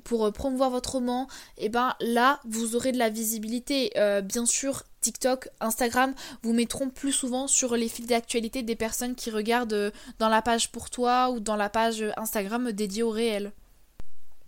pour 0.06 0.26
euh, 0.26 0.32
promouvoir 0.32 0.70
votre 0.70 0.94
roman, 0.94 1.28
et 1.58 1.66
eh 1.66 1.70
ben 1.70 1.96
là, 2.00 2.40
vous 2.46 2.76
aurez 2.76 2.92
de 2.94 2.98
la 2.98 3.10
visibilité. 3.10 3.92
Euh, 3.98 4.22
bien 4.22 4.46
sûr, 4.46 4.84
TikTok, 5.08 5.48
Instagram 5.62 6.14
vous 6.44 6.52
mettront 6.52 6.90
plus 6.90 7.14
souvent 7.14 7.48
sur 7.48 7.78
les 7.78 7.88
fils 7.88 8.08
d'actualité 8.08 8.62
des 8.62 8.76
personnes 8.76 9.16
qui 9.16 9.32
regardent 9.32 9.72
euh, 9.72 9.92
dans 10.20 10.28
la 10.28 10.42
page 10.42 10.70
pour 10.70 10.90
toi 10.90 11.30
ou 11.30 11.40
dans 11.40 11.56
la 11.56 11.70
page 11.70 12.04
Instagram 12.18 12.74
dédiée 12.74 13.04
au 13.04 13.10
réel. 13.10 13.54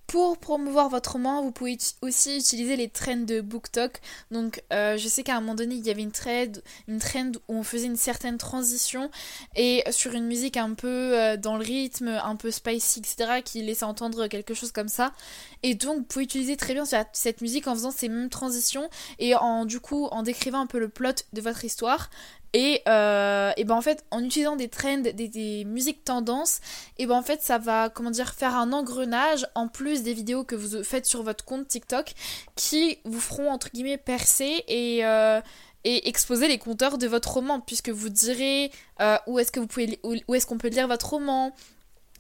Pour 0.10 0.40
promouvoir 0.40 0.90
votre 0.90 1.12
roman, 1.12 1.44
vous 1.44 1.52
pouvez 1.52 1.78
aussi 2.02 2.38
utiliser 2.38 2.76
les 2.76 2.90
trends 2.90 3.16
de 3.16 3.42
BookTok. 3.42 4.02
Donc, 4.32 4.64
euh, 4.74 4.98
je 4.98 5.08
sais 5.08 5.22
qu'à 5.22 5.38
un 5.38 5.40
moment 5.40 5.54
donné, 5.54 5.76
il 5.76 5.86
y 5.86 5.92
avait 5.92 6.02
une 6.02 6.12
trend, 6.12 6.52
une 6.88 6.98
trend 6.98 7.34
où 7.48 7.58
on 7.60 7.62
faisait 7.62 7.86
une 7.86 7.96
certaine 7.96 8.40
transition 8.40 9.12
et 9.56 9.84
sur 9.92 10.16
une 10.16 10.26
musique 10.26 10.58
un 10.58 10.74
peu 10.74 10.88
euh, 11.16 11.38
dans 11.38 11.58
le 11.58 11.64
rythme, 11.64 12.08
un 12.08 12.36
peu 12.36 12.50
spicy, 12.50 13.02
etc., 13.02 13.42
qui 13.46 13.62
laissait 13.62 13.86
entendre 13.86 14.26
quelque 14.26 14.56
chose 14.56 14.72
comme 14.72 14.88
ça. 14.88 15.14
Et 15.62 15.76
donc, 15.76 15.98
vous 15.98 16.04
pouvez 16.06 16.26
utiliser 16.26 16.58
très 16.58 16.74
bien 16.74 16.86
cette 17.14 17.42
musique 17.42 17.68
en 17.68 17.76
faisant 17.76 17.92
ces 17.92 18.10
mêmes 18.10 18.30
transitions 18.30 18.90
et 19.20 19.36
en 19.36 19.66
du 19.66 19.80
coup 19.80 20.08
en 20.08 20.24
décrivant 20.24 20.62
un 20.62 20.66
peu 20.66 20.80
le 20.80 20.90
plot 20.90 21.24
de 21.34 21.42
votre 21.42 21.66
histoire. 21.66 22.10
Et, 22.54 22.82
euh, 22.88 23.52
et 23.58 23.64
ben 23.64 23.76
en 23.76 23.82
fait, 23.82 24.04
en 24.10 24.24
utilisant 24.24 24.56
des 24.56 24.70
trends, 24.70 24.98
des, 24.98 25.64
musiques 25.66 26.04
tendances, 26.04 26.62
et 26.98 27.06
ben 27.06 27.16
en 27.16 27.22
fait, 27.22 27.42
ça 27.44 27.58
va, 27.58 27.90
comment 27.90 28.10
dire, 28.12 28.34
faire 28.34 28.56
un 28.56 28.74
engrenage 28.74 29.46
en 29.56 29.68
plus 29.68 30.02
des 30.02 30.14
vidéos 30.14 30.44
que 30.44 30.56
vous 30.56 30.84
faites 30.84 31.06
sur 31.06 31.22
votre 31.22 31.46
compte 31.46 31.68
TikTok 31.68 32.14
qui 32.56 32.98
vous 33.06 33.20
feront, 33.20 33.52
entre 33.52 33.70
guillemets, 33.70 33.98
percer 33.98 34.64
et, 34.68 35.06
euh, 35.06 35.42
et 35.84 36.10
exposer 36.10 36.48
les 36.48 36.58
compteurs 36.58 36.98
de 36.98 37.08
votre 37.08 37.32
roman, 37.32 37.60
puisque 37.60 37.90
vous 37.90 38.10
direz 38.10 38.72
euh, 39.00 39.18
où 39.28 39.38
est-ce 39.38 39.52
que 39.52 39.60
vous 39.60 39.68
pouvez, 39.68 40.00
où 40.04 40.36
est-ce 40.36 40.48
qu'on 40.48 40.58
peut 40.58 40.70
lire 40.70 40.88
votre 40.88 41.10
roman, 41.10 41.54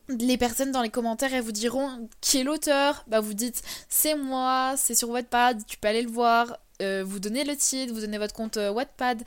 les 0.09 0.37
personnes 0.37 0.71
dans 0.71 0.81
les 0.81 0.89
commentaires 0.89 1.33
elles 1.33 1.43
vous 1.43 1.51
diront 1.51 2.07
qui 2.21 2.39
est 2.39 2.43
l'auteur? 2.43 3.03
Bah 3.07 3.19
vous 3.19 3.35
dites 3.35 3.61
c'est 3.89 4.15
moi 4.15 4.73
c'est 4.75 4.95
sur 4.95 5.09
Wattpad 5.09 5.63
tu 5.67 5.77
peux 5.77 5.87
aller 5.87 6.01
le 6.01 6.09
voir 6.09 6.57
euh, 6.81 7.03
vous 7.05 7.19
donnez 7.19 7.43
le 7.43 7.55
titre, 7.55 7.93
vous 7.93 8.01
donnez 8.01 8.17
votre 8.17 8.33
compte 8.33 8.57
euh, 8.57 8.71
Wattpad. 8.71 9.23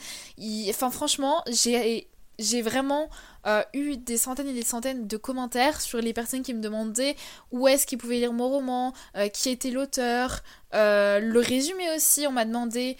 Enfin, 0.69 0.91
franchement, 0.91 1.43
j'ai 1.49 2.09
j'ai 2.39 2.63
vraiment 2.63 3.11
euh, 3.47 3.63
eu 3.75 3.97
des 3.97 4.17
centaines 4.17 4.49
et 4.49 4.55
des 4.55 4.65
centaines 4.65 5.07
de 5.07 5.17
commentaires 5.17 5.81
sur 5.81 6.01
les 6.01 6.13
personnes 6.13 6.43
qui 6.43 6.55
me 6.55 6.61
demandaient 6.61 7.15
où 7.53 7.69
est-ce 7.69 7.87
qu'ils 7.87 7.99
pouvaient 7.99 8.19
lire 8.19 8.33
mon 8.33 8.49
roman, 8.49 8.95
qui 9.35 9.51
était 9.51 9.71
l'auteur, 9.71 10.43
le 10.73 11.39
résumé 11.39 11.95
aussi, 11.95 12.27
on 12.27 12.33
m'a 12.33 12.45
demandé. 12.45 12.97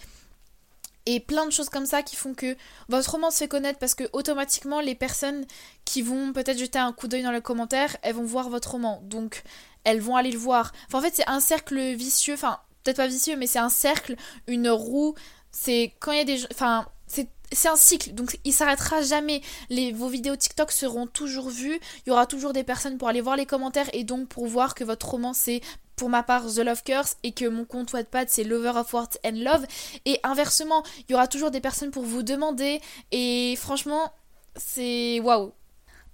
Et 1.05 1.19
plein 1.19 1.45
de 1.45 1.51
choses 1.51 1.67
comme 1.67 1.85
ça 1.85 2.01
qui 2.01 2.15
font 2.15 2.33
que 2.33 2.55
votre 2.87 3.11
roman 3.11 3.31
se 3.31 3.39
fait 3.39 3.47
connaître 3.49 3.79
parce 3.79 3.95
que 3.95 4.05
automatiquement 4.13 4.79
les 4.79 4.95
personnes 4.95 5.45
qui 5.83 6.01
vont 6.01 6.31
peut-être 6.31 6.57
jeter 6.57 6.79
un 6.79 6.93
coup 6.93 7.09
d'œil 7.09 7.23
dans 7.23 7.31
les 7.31 7.41
commentaires, 7.41 7.97
elles 8.03 8.15
vont 8.15 8.23
voir 8.23 8.49
votre 8.49 8.71
roman. 8.71 9.01
Donc 9.03 9.43
elles 9.83 9.99
vont 9.99 10.15
aller 10.15 10.31
le 10.31 10.37
voir. 10.37 10.71
Enfin 10.87 10.99
en 10.99 11.01
fait 11.01 11.15
c'est 11.15 11.27
un 11.27 11.41
cercle 11.41 11.77
vicieux. 11.95 12.35
Enfin 12.35 12.59
peut-être 12.83 12.97
pas 12.97 13.07
vicieux, 13.07 13.35
mais 13.35 13.47
c'est 13.47 13.59
un 13.59 13.69
cercle, 13.69 14.15
une 14.47 14.69
roue. 14.69 15.15
C'est 15.51 15.93
quand 15.99 16.11
il 16.11 16.17
y 16.17 16.21
a 16.21 16.25
des. 16.25 16.45
Enfin, 16.51 16.87
c'est 17.53 17.69
un 17.69 17.75
cycle, 17.75 18.13
donc 18.13 18.39
il 18.43 18.53
s'arrêtera 18.53 19.01
jamais. 19.01 19.41
Les, 19.69 19.91
vos 19.91 20.07
vidéos 20.07 20.35
TikTok 20.35 20.71
seront 20.71 21.07
toujours 21.07 21.49
vues. 21.49 21.79
Il 22.05 22.09
y 22.09 22.11
aura 22.11 22.25
toujours 22.25 22.53
des 22.53 22.63
personnes 22.63 22.97
pour 22.97 23.07
aller 23.07 23.21
voir 23.21 23.35
les 23.35 23.45
commentaires 23.45 23.89
et 23.93 24.03
donc 24.03 24.27
pour 24.27 24.47
voir 24.47 24.75
que 24.75 24.83
votre 24.83 25.07
roman 25.09 25.33
c'est 25.33 25.61
pour 25.95 26.09
ma 26.09 26.23
part 26.23 26.45
The 26.47 26.59
Love 26.59 26.83
Curse 26.83 27.17
et 27.21 27.31
que 27.31 27.45
mon 27.45 27.65
compte 27.65 27.93
Wattpad 27.93 28.27
c'est 28.29 28.43
Lover 28.43 28.71
of 28.75 28.91
Words 28.93 29.19
and 29.23 29.35
Love. 29.35 29.65
Et 30.05 30.19
inversement, 30.23 30.83
il 31.07 31.11
y 31.11 31.15
aura 31.15 31.27
toujours 31.27 31.51
des 31.51 31.61
personnes 31.61 31.91
pour 31.91 32.03
vous 32.03 32.23
demander. 32.23 32.81
Et 33.11 33.55
franchement, 33.57 34.11
c'est 34.55 35.19
waouh 35.19 35.53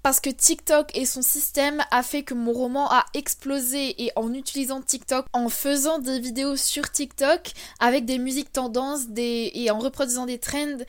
parce 0.04 0.20
que 0.20 0.30
TikTok 0.30 0.96
et 0.96 1.06
son 1.06 1.22
système 1.22 1.84
a 1.92 2.04
fait 2.04 2.24
que 2.24 2.34
mon 2.34 2.54
roman 2.54 2.90
a 2.92 3.06
explosé 3.14 4.04
et 4.04 4.12
en 4.16 4.34
utilisant 4.34 4.82
TikTok, 4.82 5.26
en 5.34 5.50
faisant 5.50 6.00
des 6.00 6.20
vidéos 6.20 6.56
sur 6.56 6.90
TikTok 6.90 7.52
avec 7.80 8.06
des 8.06 8.18
musiques 8.18 8.52
tendances 8.52 9.06
et 9.18 9.70
en 9.72 9.80
reproduisant 9.80 10.26
des 10.26 10.40
trends, 10.40 10.80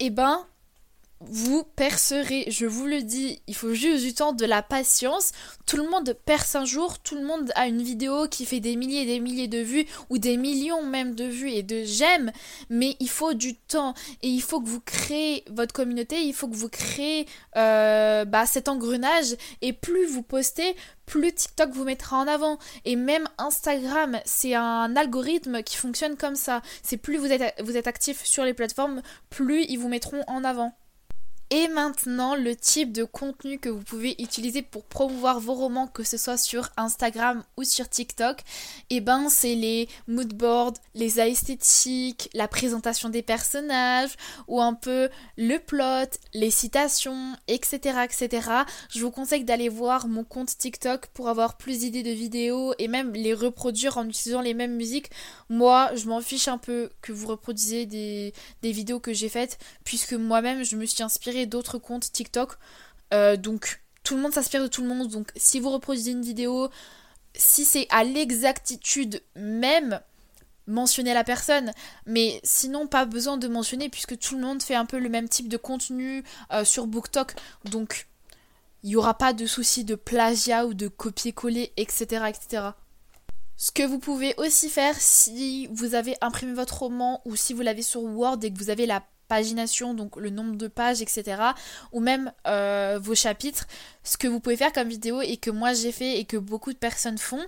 et 0.00 0.06
eh 0.06 0.10
ben 0.10 0.46
vous 1.20 1.64
percerez, 1.64 2.44
je 2.48 2.64
vous 2.64 2.86
le 2.86 3.02
dis, 3.02 3.42
il 3.48 3.54
faut 3.54 3.74
juste 3.74 4.04
du 4.04 4.14
temps, 4.14 4.32
de 4.32 4.46
la 4.46 4.62
patience. 4.62 5.32
Tout 5.66 5.76
le 5.76 5.88
monde 5.88 6.16
perce 6.24 6.54
un 6.54 6.64
jour, 6.64 7.00
tout 7.00 7.16
le 7.16 7.24
monde 7.24 7.50
a 7.56 7.66
une 7.66 7.82
vidéo 7.82 8.28
qui 8.28 8.46
fait 8.46 8.60
des 8.60 8.76
milliers 8.76 9.02
et 9.02 9.06
des 9.06 9.20
milliers 9.20 9.48
de 9.48 9.58
vues 9.58 9.86
ou 10.10 10.18
des 10.18 10.36
millions 10.36 10.84
même 10.84 11.14
de 11.14 11.24
vues 11.24 11.50
et 11.50 11.64
de 11.64 11.82
j'aime, 11.84 12.30
mais 12.70 12.96
il 13.00 13.10
faut 13.10 13.34
du 13.34 13.56
temps 13.56 13.94
et 14.22 14.28
il 14.28 14.40
faut 14.40 14.60
que 14.60 14.68
vous 14.68 14.80
créez 14.80 15.44
votre 15.50 15.72
communauté, 15.72 16.22
il 16.22 16.32
faut 16.32 16.46
que 16.46 16.54
vous 16.54 16.68
créez 16.68 17.26
euh, 17.56 18.24
bah, 18.24 18.46
cet 18.46 18.68
engrenage 18.68 19.36
et 19.60 19.72
plus 19.72 20.06
vous 20.06 20.22
postez, 20.22 20.76
plus 21.04 21.32
TikTok 21.32 21.70
vous 21.70 21.84
mettra 21.84 22.18
en 22.18 22.28
avant. 22.28 22.58
Et 22.84 22.94
même 22.94 23.26
Instagram, 23.38 24.20
c'est 24.24 24.54
un 24.54 24.94
algorithme 24.94 25.62
qui 25.64 25.76
fonctionne 25.76 26.16
comme 26.16 26.36
ça. 26.36 26.62
C'est 26.82 26.96
plus 26.96 27.16
vous 27.16 27.32
êtes, 27.32 27.54
vous 27.60 27.76
êtes 27.76 27.88
actif 27.88 28.24
sur 28.24 28.44
les 28.44 28.54
plateformes, 28.54 29.02
plus 29.30 29.64
ils 29.64 29.78
vous 29.78 29.88
mettront 29.88 30.22
en 30.28 30.44
avant. 30.44 30.74
Et 31.50 31.66
maintenant, 31.68 32.34
le 32.34 32.54
type 32.54 32.92
de 32.92 33.04
contenu 33.04 33.58
que 33.58 33.70
vous 33.70 33.82
pouvez 33.82 34.14
utiliser 34.20 34.60
pour 34.60 34.84
promouvoir 34.84 35.40
vos 35.40 35.54
romans, 35.54 35.86
que 35.86 36.02
ce 36.02 36.18
soit 36.18 36.36
sur 36.36 36.68
Instagram 36.76 37.42
ou 37.56 37.64
sur 37.64 37.88
TikTok, 37.88 38.42
eh 38.90 39.00
ben 39.00 39.30
c'est 39.30 39.54
les 39.54 39.88
moodboards, 40.08 40.74
les 40.94 41.20
esthétiques, 41.20 42.28
la 42.34 42.48
présentation 42.48 43.08
des 43.08 43.22
personnages, 43.22 44.10
ou 44.46 44.60
un 44.60 44.74
peu 44.74 45.08
le 45.38 45.56
plot, 45.56 46.18
les 46.34 46.50
citations, 46.50 47.34
etc. 47.46 48.00
etc. 48.04 48.50
Je 48.90 49.00
vous 49.00 49.10
conseille 49.10 49.44
d'aller 49.44 49.70
voir 49.70 50.06
mon 50.06 50.24
compte 50.24 50.58
TikTok 50.58 51.06
pour 51.14 51.30
avoir 51.30 51.56
plus 51.56 51.78
d'idées 51.78 52.02
de 52.02 52.10
vidéos 52.10 52.74
et 52.78 52.88
même 52.88 53.14
les 53.14 53.32
reproduire 53.32 53.96
en 53.96 54.06
utilisant 54.06 54.42
les 54.42 54.52
mêmes 54.52 54.76
musiques. 54.76 55.10
Moi, 55.48 55.92
je 55.94 56.08
m'en 56.08 56.20
fiche 56.20 56.48
un 56.48 56.58
peu 56.58 56.90
que 57.00 57.12
vous 57.12 57.26
reproduisez 57.26 57.86
des, 57.86 58.34
des 58.60 58.72
vidéos 58.72 59.00
que 59.00 59.14
j'ai 59.14 59.30
faites, 59.30 59.58
puisque 59.82 60.12
moi-même 60.12 60.62
je 60.62 60.76
me 60.76 60.84
suis 60.84 61.02
inspirée 61.02 61.37
d'autres 61.46 61.78
comptes 61.78 62.12
TikTok. 62.12 62.52
Euh, 63.14 63.36
donc 63.36 63.80
tout 64.02 64.16
le 64.16 64.22
monde 64.22 64.32
s'inspire 64.32 64.62
de 64.62 64.68
tout 64.68 64.82
le 64.82 64.88
monde. 64.88 65.08
Donc 65.08 65.30
si 65.36 65.60
vous 65.60 65.70
reproduisez 65.70 66.12
une 66.12 66.22
vidéo, 66.22 66.70
si 67.34 67.64
c'est 67.64 67.86
à 67.90 68.04
l'exactitude 68.04 69.22
même, 69.36 70.00
mentionnez 70.66 71.14
la 71.14 71.24
personne. 71.24 71.72
Mais 72.06 72.40
sinon, 72.44 72.86
pas 72.86 73.04
besoin 73.04 73.36
de 73.36 73.48
mentionner 73.48 73.88
puisque 73.88 74.18
tout 74.18 74.36
le 74.36 74.42
monde 74.42 74.62
fait 74.62 74.74
un 74.74 74.86
peu 74.86 74.98
le 74.98 75.08
même 75.08 75.28
type 75.28 75.48
de 75.48 75.56
contenu 75.56 76.24
euh, 76.52 76.64
sur 76.64 76.86
BookTok. 76.86 77.34
Donc 77.64 78.06
il 78.82 78.90
n'y 78.90 78.96
aura 78.96 79.14
pas 79.14 79.32
de 79.32 79.46
souci 79.46 79.84
de 79.84 79.94
plagiat 79.94 80.66
ou 80.66 80.74
de 80.74 80.88
copier-coller, 80.88 81.72
etc., 81.76 82.24
etc. 82.28 82.68
Ce 83.56 83.72
que 83.72 83.82
vous 83.82 83.98
pouvez 83.98 84.34
aussi 84.36 84.68
faire 84.68 84.94
si 84.96 85.66
vous 85.72 85.96
avez 85.96 86.16
imprimé 86.20 86.52
votre 86.52 86.78
roman 86.78 87.20
ou 87.24 87.34
si 87.34 87.54
vous 87.54 87.62
l'avez 87.62 87.82
sur 87.82 88.02
Word 88.02 88.38
et 88.42 88.52
que 88.52 88.58
vous 88.58 88.70
avez 88.70 88.86
la 88.86 89.02
pagination, 89.28 89.94
donc 89.94 90.16
le 90.16 90.30
nombre 90.30 90.56
de 90.56 90.66
pages, 90.66 91.02
etc. 91.02 91.42
Ou 91.92 92.00
même 92.00 92.32
euh, 92.46 92.98
vos 93.00 93.14
chapitres. 93.14 93.66
Ce 94.02 94.16
que 94.16 94.26
vous 94.26 94.40
pouvez 94.40 94.56
faire 94.56 94.72
comme 94.72 94.88
vidéo 94.88 95.20
et 95.20 95.36
que 95.36 95.50
moi 95.50 95.74
j'ai 95.74 95.92
fait 95.92 96.18
et 96.18 96.24
que 96.24 96.38
beaucoup 96.38 96.72
de 96.72 96.78
personnes 96.78 97.18
font, 97.18 97.44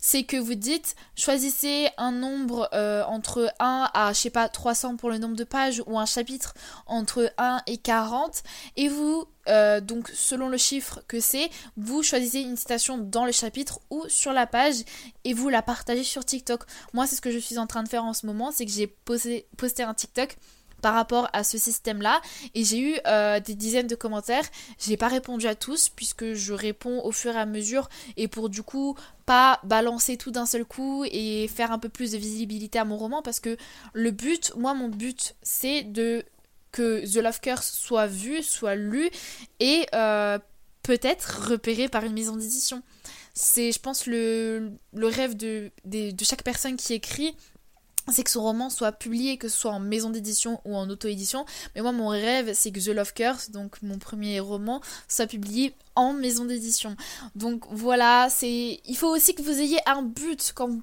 c'est 0.00 0.22
que 0.22 0.36
vous 0.36 0.54
dites 0.54 0.94
choisissez 1.16 1.88
un 1.98 2.12
nombre 2.12 2.68
euh, 2.72 3.02
entre 3.04 3.52
1 3.58 3.90
à 3.92 4.12
je 4.12 4.18
sais 4.18 4.30
pas 4.30 4.48
300 4.48 4.96
pour 4.96 5.10
le 5.10 5.18
nombre 5.18 5.34
de 5.34 5.42
pages 5.42 5.82
ou 5.86 5.98
un 5.98 6.06
chapitre 6.06 6.54
entre 6.86 7.32
1 7.36 7.62
et 7.66 7.78
40 7.78 8.44
et 8.76 8.88
vous 8.88 9.26
euh, 9.48 9.80
donc 9.80 10.08
selon 10.14 10.48
le 10.48 10.56
chiffre 10.56 11.02
que 11.08 11.20
c'est, 11.20 11.50
vous 11.76 12.02
choisissez 12.02 12.40
une 12.40 12.56
citation 12.56 12.96
dans 12.96 13.24
le 13.24 13.32
chapitre 13.32 13.80
ou 13.90 14.04
sur 14.08 14.32
la 14.32 14.46
page 14.46 14.76
et 15.24 15.34
vous 15.34 15.48
la 15.48 15.62
partagez 15.62 16.04
sur 16.04 16.24
TikTok. 16.24 16.62
Moi 16.92 17.06
c'est 17.06 17.16
ce 17.16 17.20
que 17.20 17.32
je 17.32 17.38
suis 17.38 17.58
en 17.58 17.66
train 17.66 17.82
de 17.82 17.88
faire 17.88 18.04
en 18.04 18.12
ce 18.14 18.26
moment, 18.26 18.52
c'est 18.52 18.64
que 18.64 18.72
j'ai 18.72 18.86
posté, 18.86 19.46
posté 19.56 19.82
un 19.82 19.94
TikTok 19.94 20.36
par 20.84 20.92
rapport 20.92 21.30
à 21.32 21.44
ce 21.44 21.56
système-là. 21.56 22.20
Et 22.54 22.62
j'ai 22.62 22.78
eu 22.78 22.98
euh, 23.06 23.40
des 23.40 23.54
dizaines 23.54 23.86
de 23.86 23.94
commentaires. 23.94 24.44
Je 24.78 24.90
n'ai 24.90 24.98
pas 24.98 25.08
répondu 25.08 25.46
à 25.46 25.54
tous 25.54 25.88
puisque 25.88 26.34
je 26.34 26.52
réponds 26.52 27.00
au 27.02 27.10
fur 27.10 27.34
et 27.34 27.38
à 27.38 27.46
mesure 27.46 27.88
et 28.18 28.28
pour 28.28 28.50
du 28.50 28.62
coup 28.62 28.94
pas 29.24 29.60
balancer 29.64 30.18
tout 30.18 30.30
d'un 30.30 30.44
seul 30.44 30.66
coup 30.66 31.06
et 31.10 31.48
faire 31.48 31.72
un 31.72 31.78
peu 31.78 31.88
plus 31.88 32.12
de 32.12 32.18
visibilité 32.18 32.78
à 32.78 32.84
mon 32.84 32.98
roman 32.98 33.22
parce 33.22 33.40
que 33.40 33.56
le 33.94 34.10
but, 34.10 34.52
moi 34.56 34.74
mon 34.74 34.90
but 34.90 35.34
c'est 35.42 35.84
de 35.84 36.22
que 36.70 37.10
The 37.10 37.22
Love 37.22 37.40
Curse 37.40 37.72
soit 37.72 38.06
vu, 38.06 38.42
soit 38.42 38.74
lu 38.74 39.08
et 39.60 39.86
euh, 39.94 40.38
peut-être 40.82 41.48
repéré 41.48 41.88
par 41.88 42.04
une 42.04 42.12
maison 42.12 42.36
d'édition. 42.36 42.82
C'est, 43.32 43.72
je 43.72 43.80
pense, 43.80 44.06
le, 44.06 44.72
le 44.92 45.06
rêve 45.06 45.34
de, 45.34 45.70
de, 45.86 46.10
de 46.10 46.24
chaque 46.24 46.42
personne 46.44 46.76
qui 46.76 46.92
écrit 46.92 47.34
c'est 48.12 48.22
que 48.22 48.30
son 48.30 48.42
roman 48.42 48.70
soit 48.70 48.92
publié, 48.92 49.38
que 49.38 49.48
ce 49.48 49.56
soit 49.56 49.72
en 49.72 49.80
maison 49.80 50.10
d'édition 50.10 50.60
ou 50.64 50.76
en 50.76 50.88
auto-édition. 50.88 51.46
Mais 51.74 51.80
moi, 51.80 51.92
mon 51.92 52.08
rêve, 52.08 52.52
c'est 52.54 52.70
que 52.70 52.80
The 52.80 52.94
Love 52.94 53.14
Curse, 53.14 53.50
donc 53.50 53.80
mon 53.82 53.98
premier 53.98 54.40
roman, 54.40 54.80
soit 55.08 55.26
publié 55.26 55.74
en 55.94 56.12
maison 56.12 56.44
d'édition. 56.44 56.96
Donc 57.34 57.64
voilà, 57.70 58.28
c'est. 58.30 58.80
Il 58.84 58.96
faut 58.96 59.08
aussi 59.08 59.34
que 59.34 59.42
vous 59.42 59.58
ayez 59.58 59.78
un 59.86 60.02
but 60.02 60.52
quand 60.54 60.68
vous, 60.68 60.82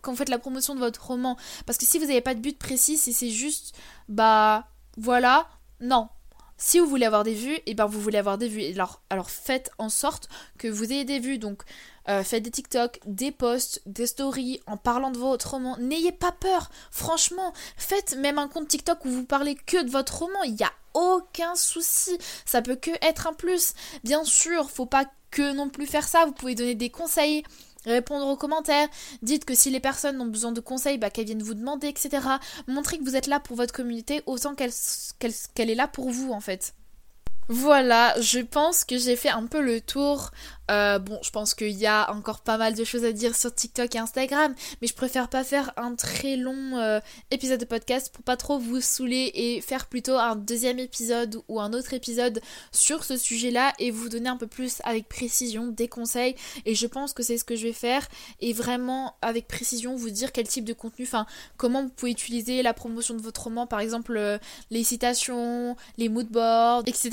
quand 0.00 0.12
vous 0.12 0.16
faites 0.16 0.28
la 0.28 0.38
promotion 0.38 0.74
de 0.74 0.80
votre 0.80 1.04
roman. 1.04 1.36
Parce 1.66 1.78
que 1.78 1.86
si 1.86 1.98
vous 1.98 2.06
n'avez 2.06 2.20
pas 2.20 2.34
de 2.34 2.40
but 2.40 2.58
précis, 2.58 2.98
si 2.98 3.12
c'est 3.12 3.30
juste, 3.30 3.74
bah 4.08 4.66
voilà, 4.96 5.48
non. 5.80 6.08
Si 6.56 6.78
vous 6.78 6.86
voulez 6.86 7.06
avoir 7.06 7.24
des 7.24 7.34
vues, 7.34 7.54
et 7.54 7.62
eh 7.68 7.74
ben 7.74 7.86
vous 7.86 8.00
voulez 8.00 8.18
avoir 8.18 8.36
des 8.36 8.48
vues. 8.48 8.64
Alors, 8.74 9.00
alors 9.08 9.30
faites 9.30 9.70
en 9.78 9.88
sorte 9.88 10.28
que 10.58 10.68
vous 10.68 10.92
ayez 10.92 11.06
des 11.06 11.18
vues. 11.18 11.38
Donc 11.38 11.62
euh, 12.08 12.22
faites 12.22 12.42
des 12.42 12.50
TikTok, 12.50 13.00
des 13.06 13.30
posts, 13.30 13.82
des 13.86 14.06
stories 14.06 14.60
en 14.66 14.76
parlant 14.76 15.10
de 15.10 15.18
votre 15.18 15.50
roman. 15.50 15.76
N'ayez 15.78 16.12
pas 16.12 16.32
peur, 16.32 16.70
franchement. 16.90 17.52
Faites 17.76 18.16
même 18.16 18.38
un 18.38 18.48
compte 18.48 18.68
TikTok 18.68 19.04
où 19.04 19.10
vous 19.10 19.24
parlez 19.24 19.54
que 19.54 19.82
de 19.82 19.90
votre 19.90 20.20
roman. 20.20 20.42
Il 20.44 20.54
n'y 20.54 20.64
a 20.64 20.72
aucun 20.94 21.54
souci. 21.54 22.18
Ça 22.44 22.62
peut 22.62 22.76
que 22.76 22.90
être 23.02 23.26
un 23.26 23.32
plus. 23.32 23.74
Bien 24.04 24.24
sûr, 24.24 24.70
faut 24.70 24.86
pas 24.86 25.04
que 25.30 25.52
non 25.52 25.68
plus 25.68 25.86
faire 25.86 26.08
ça. 26.08 26.24
Vous 26.24 26.32
pouvez 26.32 26.54
donner 26.54 26.74
des 26.74 26.90
conseils 26.90 27.44
répondre 27.84 28.26
aux 28.26 28.36
commentaires, 28.36 28.88
dites 29.22 29.44
que 29.44 29.54
si 29.54 29.70
les 29.70 29.80
personnes 29.80 30.20
ont 30.20 30.26
besoin 30.26 30.52
de 30.52 30.60
conseils, 30.60 30.98
bah, 30.98 31.10
qu'elles 31.10 31.26
viennent 31.26 31.42
vous 31.42 31.54
demander, 31.54 31.88
etc. 31.88 32.18
Montrez 32.66 32.98
que 32.98 33.04
vous 33.04 33.16
êtes 33.16 33.26
là 33.26 33.40
pour 33.40 33.56
votre 33.56 33.72
communauté 33.72 34.22
autant 34.26 34.54
qu'elle 34.54 34.72
qu'elle 35.54 35.70
est 35.70 35.74
là 35.74 35.88
pour 35.88 36.10
vous 36.10 36.32
en 36.32 36.40
fait. 36.40 36.74
Voilà, 37.52 38.14
je 38.20 38.38
pense 38.38 38.84
que 38.84 38.96
j'ai 38.96 39.16
fait 39.16 39.28
un 39.28 39.46
peu 39.46 39.60
le 39.60 39.80
tour 39.80 40.30
euh, 40.70 40.98
bon, 41.00 41.18
je 41.22 41.30
pense 41.30 41.54
qu'il 41.54 41.76
y 41.76 41.86
a 41.86 42.12
encore 42.12 42.40
pas 42.40 42.56
mal 42.56 42.74
de 42.74 42.84
choses 42.84 43.04
à 43.04 43.12
dire 43.12 43.34
sur 43.34 43.52
TikTok 43.52 43.94
et 43.94 43.98
Instagram, 43.98 44.54
mais 44.80 44.86
je 44.86 44.94
préfère 44.94 45.28
pas 45.28 45.42
faire 45.42 45.72
un 45.76 45.96
très 45.96 46.36
long 46.36 46.78
euh, 46.78 47.00
épisode 47.30 47.58
de 47.58 47.64
podcast 47.64 48.12
pour 48.12 48.22
pas 48.22 48.36
trop 48.36 48.58
vous 48.58 48.80
saouler 48.80 49.32
et 49.34 49.60
faire 49.60 49.86
plutôt 49.86 50.16
un 50.16 50.36
deuxième 50.36 50.78
épisode 50.78 51.42
ou 51.48 51.60
un 51.60 51.72
autre 51.72 51.92
épisode 51.92 52.40
sur 52.70 53.02
ce 53.02 53.16
sujet-là 53.16 53.72
et 53.80 53.90
vous 53.90 54.08
donner 54.08 54.28
un 54.28 54.36
peu 54.36 54.46
plus 54.46 54.80
avec 54.84 55.08
précision 55.08 55.68
des 55.68 55.88
conseils. 55.88 56.36
Et 56.66 56.76
je 56.76 56.86
pense 56.86 57.12
que 57.12 57.24
c'est 57.24 57.38
ce 57.38 57.44
que 57.44 57.56
je 57.56 57.66
vais 57.66 57.72
faire 57.72 58.06
et 58.40 58.52
vraiment 58.52 59.16
avec 59.22 59.48
précision 59.48 59.96
vous 59.96 60.10
dire 60.10 60.30
quel 60.30 60.46
type 60.46 60.64
de 60.64 60.72
contenu, 60.72 61.04
enfin 61.04 61.26
comment 61.56 61.82
vous 61.82 61.88
pouvez 61.88 62.12
utiliser 62.12 62.62
la 62.62 62.74
promotion 62.74 63.14
de 63.14 63.22
votre 63.22 63.42
roman, 63.42 63.66
par 63.66 63.80
exemple 63.80 64.16
euh, 64.16 64.38
les 64.70 64.84
citations, 64.84 65.76
les 65.98 66.08
moodboards, 66.08 66.84
etc., 66.86 67.10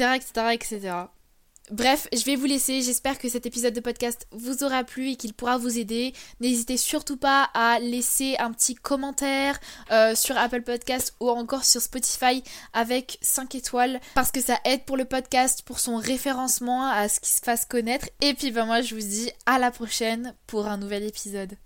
Bref, 1.70 2.08
je 2.14 2.24
vais 2.24 2.38
vous 2.38 2.46
laisser. 2.46 2.82
J'espère 2.82 3.20
que 3.20 3.28
cet 3.28 3.46
épisode 3.46 3.74
de 3.74 3.82
podcast 3.82 4.26
vous 4.32 4.64
aura 4.64 4.86
plu 4.86 5.12
et 5.12 5.16
qu'il 5.18 5.34
pourra 5.34 5.58
vous 5.58 5.78
aider. 5.78 6.14
N'hésitez 6.40 6.78
surtout 6.78 7.18
pas 7.18 7.50
à 7.54 7.80
laisser 7.80 8.38
un 8.40 8.54
petit 8.54 8.74
commentaire 8.74 9.60
euh, 9.92 10.16
sur 10.16 10.38
Apple 10.38 10.62
Podcast 10.62 11.14
ou 11.20 11.30
encore 11.30 11.66
sur 11.66 11.82
Spotify 11.82 12.42
avec 12.72 13.18
5 13.22 13.54
étoiles 13.56 14.00
parce 14.16 14.32
que 14.32 14.40
ça 14.40 14.58
aide 14.64 14.86
pour 14.86 14.96
le 14.96 15.04
podcast, 15.04 15.62
pour 15.64 15.80
son 15.80 15.98
référencement, 15.98 16.90
à 16.90 17.10
ce 17.10 17.20
qu'il 17.20 17.34
se 17.34 17.42
fasse 17.42 17.66
connaître. 17.66 18.08
Et 18.22 18.34
puis 18.34 18.52
ben 18.52 18.66
moi 18.66 18.82
je 18.82 18.96
vous 18.96 19.02
dis 19.02 19.30
à 19.46 19.60
la 19.60 19.70
prochaine 19.70 20.34
pour 20.48 20.68
un 20.68 20.78
nouvel 20.78 21.04
épisode. 21.04 21.58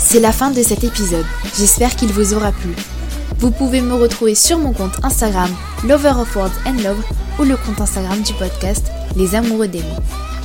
C'est 0.00 0.20
la 0.20 0.32
fin 0.32 0.50
de 0.50 0.62
cet 0.62 0.82
épisode. 0.82 1.26
J'espère 1.56 1.94
qu'il 1.94 2.12
vous 2.12 2.34
aura 2.34 2.50
plu. 2.50 2.74
Vous 3.38 3.50
pouvez 3.50 3.80
me 3.80 3.94
retrouver 3.94 4.34
sur 4.34 4.58
mon 4.58 4.72
compte 4.72 4.98
Instagram 5.02 5.50
Lover 5.86 6.12
of 6.20 6.34
Words 6.36 6.52
and 6.66 6.82
Love 6.82 7.02
ou 7.38 7.44
le 7.44 7.56
compte 7.56 7.80
Instagram 7.80 8.20
du 8.22 8.32
podcast 8.34 8.90
Les 9.16 9.34
Amoureux 9.34 9.68
des. 9.68 9.82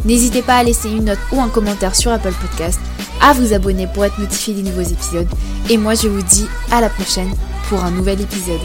N'hésitez 0.06 0.42
pas 0.42 0.58
à 0.58 0.64
laisser 0.64 0.90
une 0.90 1.06
note 1.06 1.20
ou 1.32 1.42
un 1.42 1.50
commentaire 1.50 1.96
sur 1.96 2.12
Apple 2.12 2.34
Podcast, 2.42 2.80
à 3.22 3.34
vous 3.34 3.54
abonner 3.54 3.88
pour 3.88 4.06
être 4.06 4.20
notifié 4.20 4.54
des 4.54 4.64
nouveaux 4.64 4.90
épisodes. 4.90 5.28
Et 5.70 5.78
moi 5.78 5.94
je 5.94 6.08
vous 6.08 6.22
dis 6.22 6.48
à 6.72 6.82
la 6.82 6.90
prochaine 6.90 7.34
pour 7.68 7.84
un 7.84 7.92
nouvel 7.92 8.22
épisode. 8.22 8.62